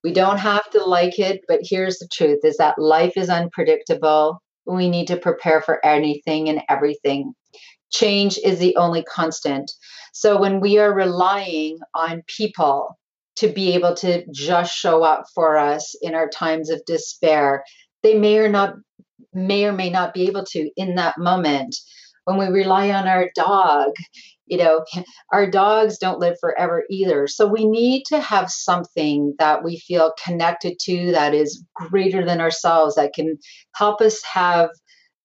[0.03, 4.41] We don't have to like it, but here's the truth is that life is unpredictable.
[4.65, 7.33] We need to prepare for anything and everything.
[7.91, 9.71] Change is the only constant.
[10.13, 12.97] So when we are relying on people
[13.37, 17.63] to be able to just show up for us in our times of despair,
[18.03, 18.75] they may or not
[19.33, 21.75] may or may not be able to in that moment.
[22.25, 23.91] When we rely on our dog,
[24.45, 24.83] you know,
[25.31, 27.27] our dogs don't live forever either.
[27.27, 32.41] So we need to have something that we feel connected to that is greater than
[32.41, 33.37] ourselves, that can
[33.73, 34.69] help us have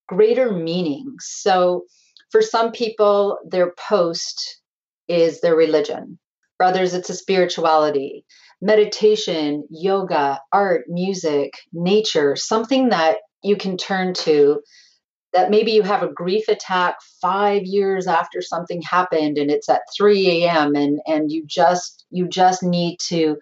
[0.09, 1.17] greater meaning.
[1.19, 1.85] So
[2.31, 4.61] for some people, their post
[5.09, 6.19] is their religion.
[6.57, 8.25] For others, it's a spirituality,
[8.61, 14.61] meditation, yoga, art, music, nature, something that you can turn to
[15.33, 19.83] that maybe you have a grief attack five years after something happened and it's at
[19.95, 23.37] 3 a.m and and you just you just need to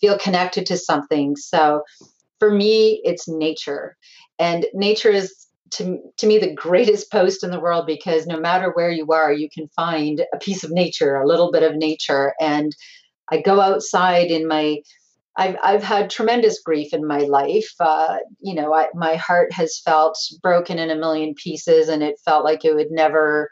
[0.00, 1.36] feel connected to something.
[1.36, 1.82] So
[2.38, 3.96] for me it's nature.
[4.38, 5.43] And nature is
[5.74, 9.32] to, to me the greatest post in the world because no matter where you are,
[9.32, 12.34] you can find a piece of nature, a little bit of nature.
[12.40, 12.74] And
[13.30, 14.78] I go outside in my
[15.36, 17.72] I've I've had tremendous grief in my life.
[17.80, 22.20] Uh, you know, I, my heart has felt broken in a million pieces, and it
[22.24, 23.50] felt like it would never,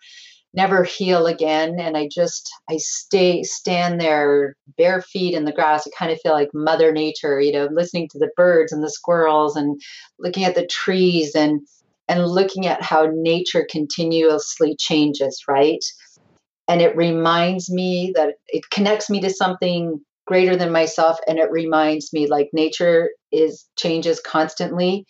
[0.54, 1.80] never heal again.
[1.80, 5.86] And I just I stay stand there bare feet in the grass.
[5.86, 7.40] I kind of feel like Mother Nature.
[7.40, 9.80] You know, listening to the birds and the squirrels, and
[10.20, 11.62] looking at the trees, and
[12.12, 15.82] and looking at how nature continuously changes, right?
[16.68, 21.50] And it reminds me that it connects me to something greater than myself and it
[21.50, 25.06] reminds me like nature is changes constantly.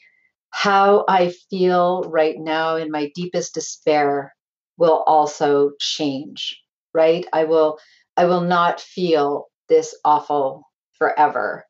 [0.51, 4.35] How i feel right now in my deepest despair
[4.77, 6.57] will also change
[6.95, 7.27] right?
[7.33, 7.79] I will
[8.17, 11.65] i will not feel this awful forever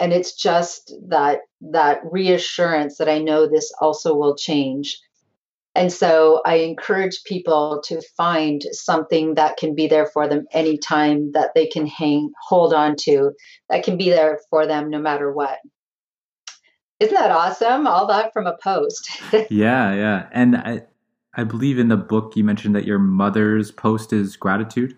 [0.00, 5.00] and it's just that that reassurance that i know this also will change.
[5.74, 11.32] And so i encourage people to find something that can be there for them anytime
[11.32, 13.32] that they can hang hold on to
[13.70, 15.58] that can be there for them no matter what.
[16.98, 17.86] Isn't that awesome?
[17.86, 19.08] All that from a post.
[19.50, 20.28] Yeah yeah.
[20.32, 20.82] And i
[21.34, 24.96] i believe in the book you mentioned that your mother's post is gratitude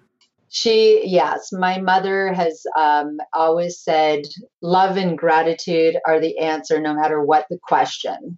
[0.50, 4.22] she, yes, my mother has um, always said
[4.60, 8.36] love and gratitude are the answer no matter what the question.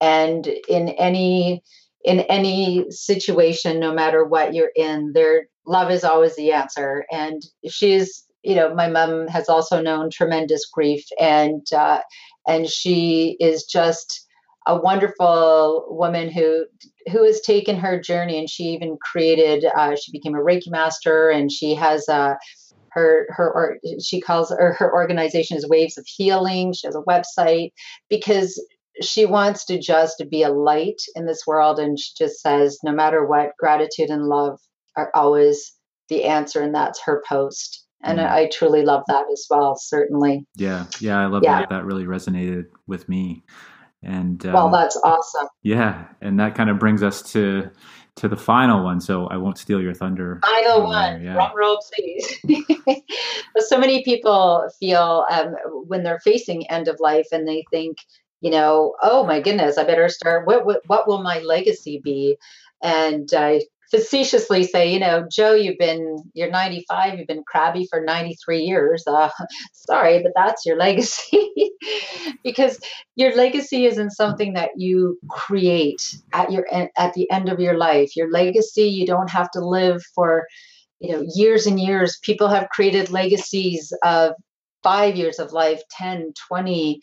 [0.00, 1.62] And in any
[2.04, 7.06] in any situation, no matter what you're in, there love is always the answer.
[7.10, 12.00] And she's, you know, my mom has also known tremendous grief, and uh,
[12.46, 14.26] and she is just
[14.66, 16.66] a wonderful woman who
[17.10, 21.28] who has taken her journey and she even created uh, she became a reiki master
[21.28, 22.34] and she has uh,
[22.94, 26.72] her her or she calls her, her organization is waves of healing.
[26.72, 27.72] She has a website
[28.08, 28.62] because
[29.02, 32.92] she wants to just be a light in this world and she just says no
[32.92, 34.60] matter what gratitude and love
[34.96, 35.72] are always
[36.08, 37.84] the answer and that's her post.
[38.04, 38.30] And mm.
[38.30, 40.46] I truly love that as well certainly.
[40.54, 41.60] Yeah yeah i love yeah.
[41.60, 41.70] that.
[41.70, 43.42] That really resonated with me
[44.04, 45.48] and um, well, that's awesome.
[45.62, 47.70] Yeah, and that kind of brings us to
[48.16, 49.00] to the final one.
[49.00, 50.40] So I won't steal your thunder.
[50.44, 51.32] Final one, yeah.
[51.34, 52.38] drum roll, please.
[53.58, 55.54] so many people feel um,
[55.86, 57.98] when they're facing end of life, and they think,
[58.40, 60.46] you know, oh my goodness, I better start.
[60.46, 62.36] What what, what will my legacy be?
[62.82, 68.00] And I facetiously say, you know, Joe, you've been, you're 95, you've been crabby for
[68.00, 69.04] 93 years.
[69.06, 69.30] Uh,
[69.72, 71.52] sorry, but that's your legacy.
[72.42, 72.78] because
[73.16, 76.66] your legacy isn't something that you create at your
[76.96, 78.16] at the end of your life.
[78.16, 80.46] Your legacy, you don't have to live for,
[81.00, 82.18] you know, years and years.
[82.22, 84.32] People have created legacies of
[84.82, 87.00] five years of life, 10, 20,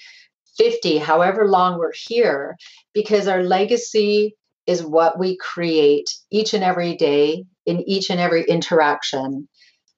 [0.57, 2.55] 50, however long we're here,
[2.93, 4.35] because our legacy
[4.67, 9.47] is what we create each and every day in each and every interaction.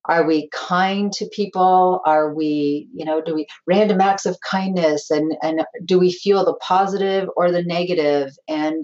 [0.06, 2.02] Are we kind to people?
[2.06, 6.44] Are we, you know, do we random acts of kindness and and do we feel
[6.44, 8.32] the positive or the negative?
[8.48, 8.84] And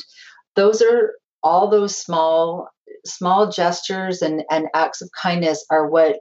[0.56, 1.14] those are
[1.44, 2.70] all those small
[3.06, 6.20] small gestures and, and acts of kindness are what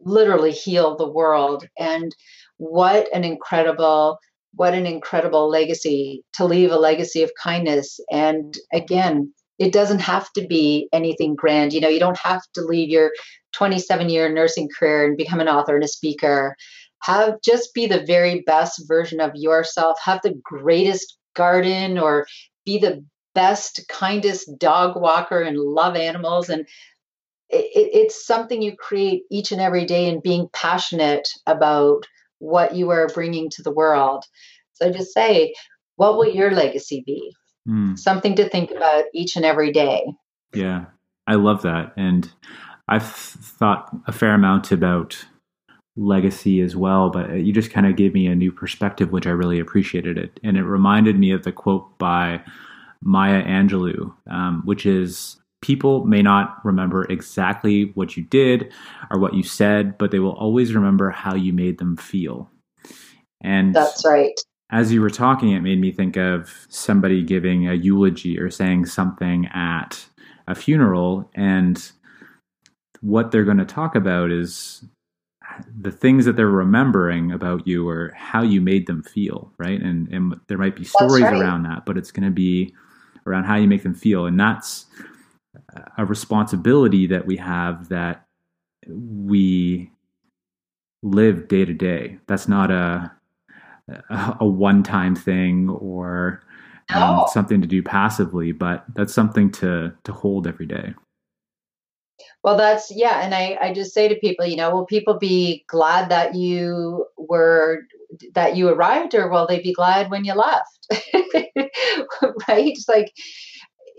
[0.00, 2.14] literally heal the world and
[2.58, 4.18] what an incredible
[4.54, 10.30] what an incredible legacy to leave a legacy of kindness and again it doesn't have
[10.32, 13.10] to be anything grand you know you don't have to leave your
[13.58, 16.56] 27 year nursing career and become an author and a speaker.
[17.02, 19.98] Have just be the very best version of yourself.
[20.04, 22.26] Have the greatest garden or
[22.64, 23.04] be the
[23.34, 26.48] best kindest dog walker and love animals.
[26.48, 26.62] And
[27.50, 32.06] it, it's something you create each and every day and being passionate about
[32.38, 34.24] what you are bringing to the world.
[34.74, 35.54] So just say
[35.96, 37.34] what will your legacy be?
[37.68, 37.98] Mm.
[37.98, 40.06] something to think about each and every day.
[40.54, 40.86] Yeah.
[41.26, 41.92] I love that.
[41.98, 42.30] And
[42.88, 45.24] i've thought a fair amount about
[45.98, 49.30] legacy as well, but you just kind of gave me a new perspective, which I
[49.30, 50.38] really appreciated it.
[50.44, 52.40] And it reminded me of the quote by
[53.02, 58.72] Maya Angelou, um, which is people may not remember exactly what you did
[59.10, 62.48] or what you said, but they will always remember how you made them feel.
[63.42, 64.38] And that's right.
[64.70, 68.86] As you were talking, it made me think of somebody giving a eulogy or saying
[68.86, 70.06] something at
[70.46, 71.30] a funeral.
[71.34, 71.90] And
[73.00, 74.84] what they're going to talk about is
[75.80, 79.80] the things that they're remembering about you or how you made them feel, right?
[79.80, 81.40] And and there might be stories right.
[81.40, 82.74] around that, but it's going to be
[83.26, 84.86] around how you make them feel, and that's
[85.96, 88.26] a responsibility that we have that
[88.88, 89.90] we
[91.02, 92.18] live day to day.
[92.26, 93.12] That's not a
[94.40, 96.42] a one time thing or
[96.94, 100.94] um, something to do passively, but that's something to to hold every day.
[102.48, 105.64] Well, that's yeah, and I I just say to people, you know, will people be
[105.68, 107.80] glad that you were
[108.34, 110.86] that you arrived, or will they be glad when you left?
[112.48, 112.72] right?
[112.72, 113.12] It's like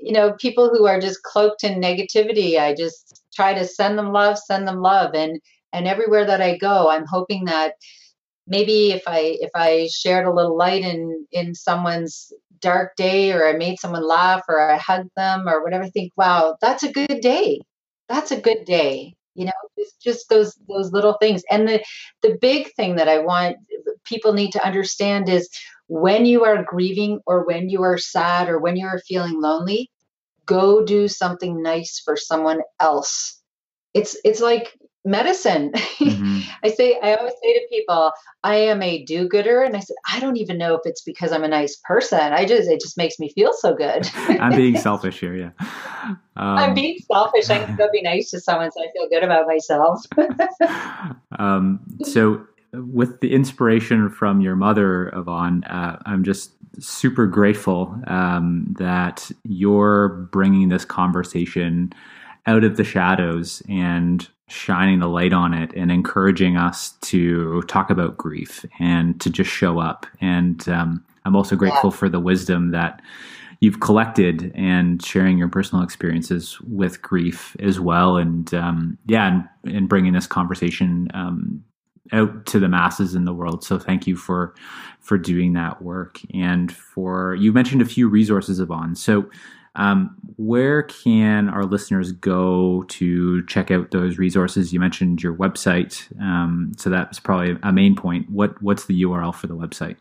[0.02, 2.60] you know, people who are just cloaked in negativity.
[2.60, 5.40] I just try to send them love, send them love, and
[5.74, 7.76] and everywhere that I go, I'm hoping that
[8.48, 13.48] maybe if I if I shared a little light in in someone's dark day or
[13.48, 17.22] I made someone laugh or I hugged them or whatever, think, wow, that's a good
[17.22, 17.62] day
[18.10, 21.44] that's a good day you know just just those those little things.
[21.50, 21.84] And the
[22.22, 23.58] the big thing that i want
[24.06, 25.50] people need to understand is
[25.88, 29.90] when you are grieving or when you are sad or when you are feeling lonely
[30.50, 33.40] go do something nice for someone else.
[33.94, 34.76] It's it's like
[35.06, 35.74] medicine.
[36.00, 36.40] Mm-hmm.
[36.64, 38.12] I say, I always say to people,
[38.44, 41.44] I am a do-gooder, and I said, I don't even know if it's because I'm
[41.44, 42.20] a nice person.
[42.20, 44.10] I just, it just makes me feel so good.
[44.16, 45.52] I'm being selfish here, yeah.
[46.06, 47.50] Um, I'm being selfish.
[47.50, 50.06] I can go be nice to someone, so I feel good about myself.
[51.38, 58.74] um, so, with the inspiration from your mother, Yvonne, uh, I'm just super grateful um,
[58.80, 61.92] that you're bringing this conversation
[62.46, 67.90] out of the shadows and shining the light on it and encouraging us to talk
[67.90, 70.06] about grief and to just show up.
[70.20, 71.98] And um, I'm also grateful yeah.
[71.98, 73.02] for the wisdom that
[73.60, 78.18] you've collected and sharing your personal experiences with grief as well.
[78.18, 79.28] And um, yeah,
[79.64, 81.64] and, and, bringing this conversation um,
[82.12, 83.64] out to the masses in the world.
[83.64, 84.56] So thank you for
[85.02, 88.96] for doing that work and for you mentioned a few resources, Yvonne.
[88.96, 89.30] So
[89.76, 94.74] um, where can our listeners go to check out those resources?
[94.74, 98.30] You mentioned your website, um, so that's probably a main point.
[98.30, 99.98] What what's the URL for the website?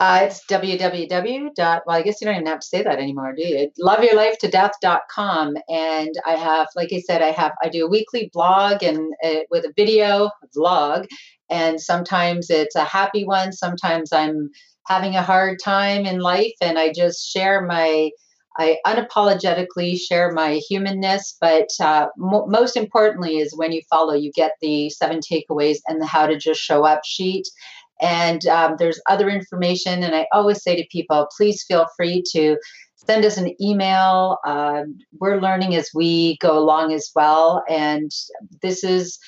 [0.00, 1.50] Uh, it's www.
[1.58, 3.70] Well, I guess you don't even have to say that anymore, do you?
[3.80, 5.56] Loveyourlifetodeath.com.
[5.68, 9.40] And I have, like I said, I have, I do a weekly blog and uh,
[9.50, 11.06] with a video vlog.
[11.50, 13.52] And sometimes it's a happy one.
[13.52, 14.50] Sometimes I'm
[14.88, 18.10] having a hard time in life and I just share my
[18.60, 24.52] I unapologetically share my humanness, but uh, most importantly is when you follow, you get
[24.60, 27.46] the seven takeaways and the how to just show up sheet.
[28.00, 30.02] And um, there's other information.
[30.02, 32.56] And I always say to people, please feel free to
[32.96, 34.38] send us an email.
[34.44, 34.82] Uh,
[35.20, 37.62] we're learning as we go along as well.
[37.68, 38.10] And
[38.60, 39.20] this is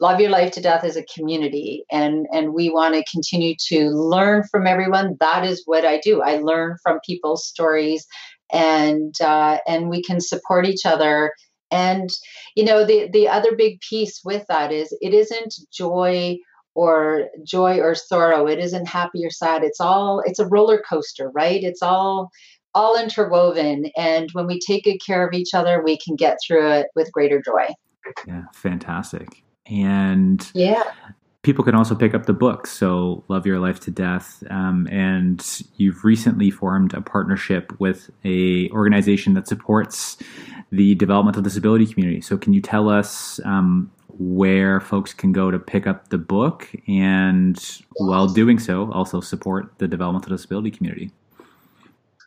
[0.00, 3.90] love your life to death as a community and and we want to continue to
[3.90, 5.16] learn from everyone.
[5.20, 6.22] That is what i do.
[6.22, 8.06] I learn from people's stories
[8.52, 11.32] and uh, and we can support each other.
[11.70, 12.10] And
[12.54, 16.38] you know the the other big piece with that is it isn't joy
[16.74, 18.46] or joy or sorrow.
[18.48, 19.62] It isn't happy or sad.
[19.62, 21.62] It's all it's a roller coaster right?
[21.62, 22.30] It's all
[22.74, 26.68] all interwoven and when we take good care of each other we can get through
[26.72, 27.68] it with greater joy.
[28.26, 30.82] Yeah fantastic and yeah
[31.44, 32.66] people can also pick up the book.
[32.66, 34.42] So, Love Your Life to Death.
[34.50, 35.46] Um, and
[35.76, 40.16] you've recently formed a partnership with a organization that supports
[40.72, 42.20] the developmental disability community.
[42.20, 46.68] So, can you tell us um, where folks can go to pick up the book
[46.88, 47.62] and,
[47.98, 51.12] while doing so, also support the developmental disability community?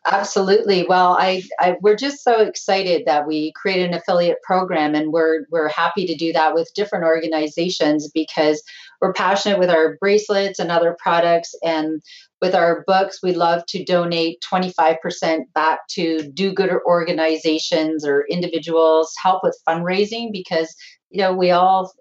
[0.10, 0.86] Absolutely.
[0.88, 5.46] Well, I, I, we're just so excited that we create an affiliate program, and we're
[5.52, 8.64] we're happy to do that with different organizations because
[9.02, 12.02] we're passionate with our bracelets and other products, and
[12.42, 19.44] with our books, we love to donate 25% back to do-gooder organizations or individuals, help
[19.44, 20.74] with fundraising because
[21.10, 21.92] you know we all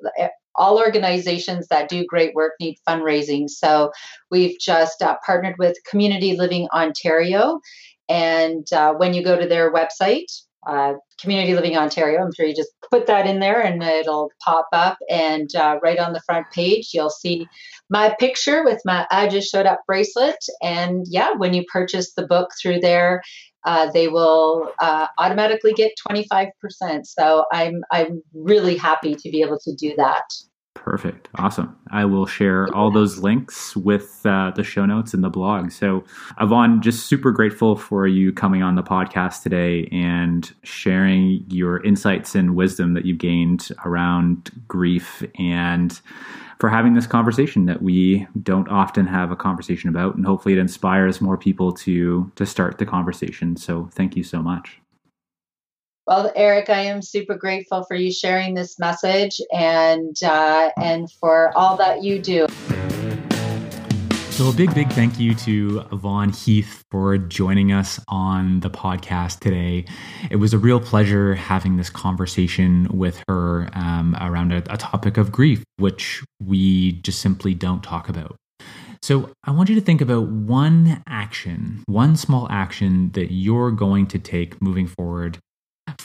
[0.55, 3.49] all organizations that do great work need fundraising.
[3.49, 3.93] So
[4.31, 7.61] we've just uh, partnered with Community Living Ontario,
[8.09, 10.27] and uh, when you go to their website,
[10.67, 14.69] uh, Community Living Ontario, I'm sure you just put that in there and it'll pop
[14.73, 14.99] up.
[15.09, 17.47] And uh, right on the front page, you'll see
[17.89, 20.39] my picture with my I Just Showed Up bracelet.
[20.63, 23.23] And yeah, when you purchase the book through there,
[23.65, 26.51] uh, they will uh, automatically get 25%.
[27.05, 30.25] So I'm I'm really happy to be able to do that.
[30.77, 31.29] Perfect.
[31.37, 31.75] Awesome.
[31.91, 35.73] I will share all those links with uh, the show notes and the blog.
[35.73, 36.05] So,
[36.39, 42.35] Yvonne, just super grateful for you coming on the podcast today and sharing your insights
[42.35, 45.99] and wisdom that you've gained around grief and
[46.61, 50.15] for having this conversation that we don't often have a conversation about.
[50.15, 53.57] And hopefully, it inspires more people to to start the conversation.
[53.57, 54.79] So, thank you so much.
[56.07, 61.51] Well, Eric, I am super grateful for you sharing this message and uh, and for
[61.59, 62.47] all that you do.
[64.31, 69.41] So, a big, big thank you to Yvonne Heath for joining us on the podcast
[69.41, 69.85] today.
[70.31, 75.17] It was a real pleasure having this conversation with her um, around a, a topic
[75.17, 78.37] of grief, which we just simply don't talk about.
[79.03, 84.07] So, I want you to think about one action, one small action that you're going
[84.07, 85.41] to take moving forward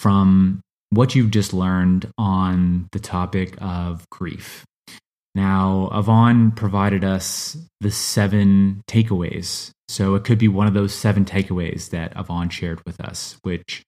[0.02, 4.66] from what you've just learned on the topic of grief.
[5.36, 9.70] Now, Yvonne provided us the seven takeaways.
[9.90, 13.84] So it could be one of those seven takeaways that Yvonne shared with us, which,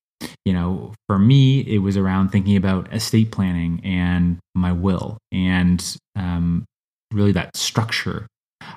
[0.45, 5.97] you know, for me, it was around thinking about estate planning and my will and
[6.15, 6.63] um,
[7.11, 8.27] really that structure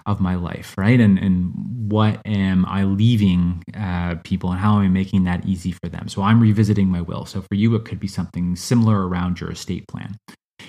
[0.04, 1.00] of my life, right?
[1.00, 1.52] And and
[1.90, 6.08] what am I leaving uh, people, and how am I making that easy for them?
[6.08, 7.24] So I'm revisiting my will.
[7.26, 10.16] So for you, it could be something similar around your estate plan.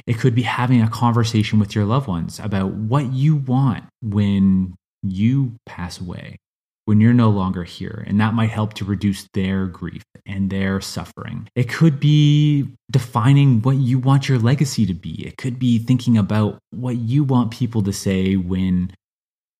[0.05, 4.75] It could be having a conversation with your loved ones about what you want when
[5.01, 6.37] you pass away,
[6.85, 8.03] when you're no longer here.
[8.07, 11.47] And that might help to reduce their grief and their suffering.
[11.55, 15.25] It could be defining what you want your legacy to be.
[15.25, 18.91] It could be thinking about what you want people to say when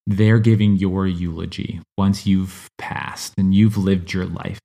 [0.08, 4.60] they're giving your eulogy once you've passed and you've lived your life.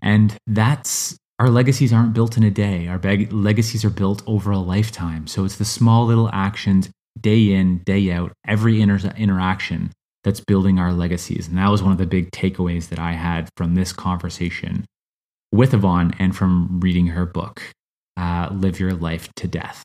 [0.00, 2.88] And that's our legacies aren't built in a day.
[2.88, 5.26] Our legacies are built over a lifetime.
[5.26, 6.88] So it's the small little actions
[7.20, 9.90] day in, day out, every inter- interaction
[10.24, 11.48] that's building our legacies.
[11.48, 14.84] And that was one of the big takeaways that I had from this conversation
[15.52, 17.62] with Yvonne and from reading her book,
[18.16, 19.84] uh, Live Your Life to Death.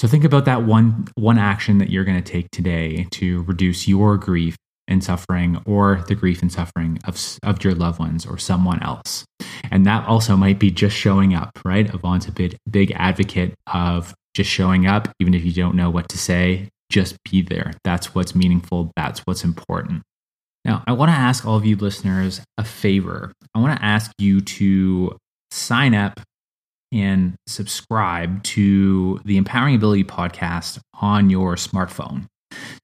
[0.00, 3.86] So think about that one one action that you're going to take today to reduce
[3.86, 4.56] your grief
[4.88, 9.26] and suffering or the grief and suffering of of your loved ones or someone else.
[9.70, 11.92] And that also might be just showing up, right?
[11.92, 16.08] Yvonne's a big big advocate of just showing up even if you don't know what
[16.08, 17.72] to say, just be there.
[17.84, 20.00] That's what's meaningful, that's what's important.
[20.64, 23.32] Now, I want to ask all of you listeners a favor.
[23.54, 25.18] I want to ask you to
[25.50, 26.20] sign up
[26.92, 32.26] and subscribe to the Empowering Ability podcast on your smartphone.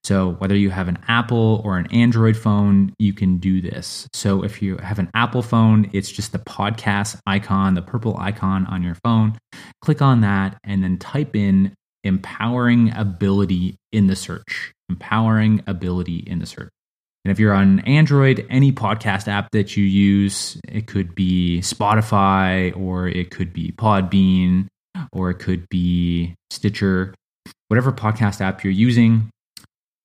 [0.03, 4.07] So, whether you have an Apple or an Android phone, you can do this.
[4.13, 8.65] So, if you have an Apple phone, it's just the podcast icon, the purple icon
[8.67, 9.37] on your phone.
[9.81, 11.73] Click on that and then type in
[12.03, 14.73] empowering ability in the search.
[14.89, 16.69] Empowering ability in the search.
[17.27, 22.73] And if you're on Android, any podcast app that you use, it could be Spotify
[22.73, 24.67] or it could be Podbean
[25.11, 27.13] or it could be Stitcher,
[27.67, 29.29] whatever podcast app you're using,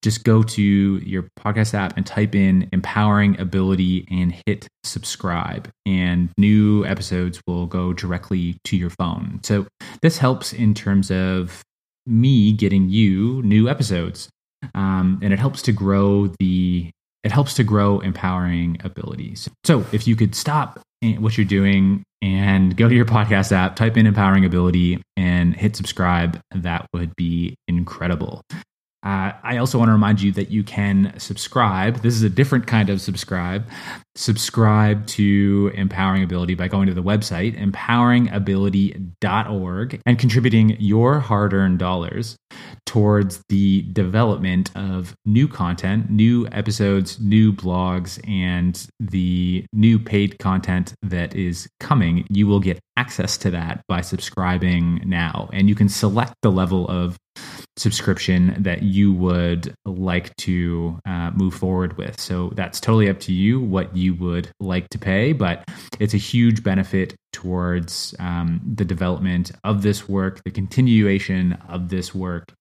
[0.02, 6.28] just go to your podcast app and type in empowering ability and hit subscribe and
[6.36, 9.38] new episodes will go directly to your phone.
[9.44, 9.68] So
[10.00, 11.62] this helps in terms of
[12.04, 14.28] me getting you new episodes
[14.74, 16.90] um, and it helps to grow the
[17.24, 19.48] it helps to grow empowering abilities.
[19.64, 20.80] So if you could stop
[21.18, 25.76] what you're doing and go to your podcast app, type in empowering ability and hit
[25.76, 28.42] subscribe, that would be incredible.
[29.04, 32.02] Uh, I also want to remind you that you can subscribe.
[32.02, 33.66] This is a different kind of subscribe.
[34.14, 41.80] Subscribe to Empowering Ability by going to the website, empoweringability.org, and contributing your hard earned
[41.80, 42.36] dollars
[42.86, 50.94] towards the development of new content, new episodes, new blogs, and the new paid content
[51.02, 52.24] that is coming.
[52.28, 55.50] You will get access to that by subscribing now.
[55.52, 57.18] And you can select the level of
[57.76, 62.20] subscription that you would like to uh, move forward with.
[62.20, 65.68] So that's totally up to you what you would like to pay, but
[65.98, 72.14] it's a huge benefit towards um, the development of this work, the continuation of this
[72.14, 72.52] work,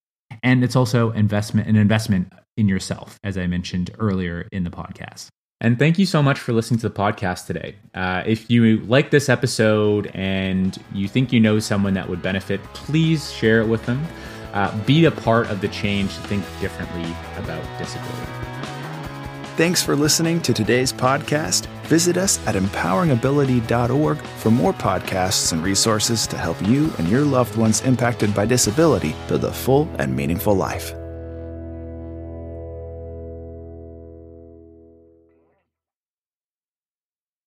[0.44, 5.28] and it's also investment an investment in yourself, as I mentioned earlier in the podcast.
[5.62, 7.76] And thank you so much for listening to the podcast today.
[7.94, 12.62] Uh, if you like this episode and you think you know someone that would benefit,
[12.74, 14.04] please share it with them.
[14.53, 18.32] Uh, be a part of the change to think differently about disability.
[19.57, 21.68] Thanks for listening to today's podcast.
[21.84, 27.57] Visit us at empoweringability.org for more podcasts and resources to help you and your loved
[27.57, 30.94] ones impacted by disability build a full and meaningful life.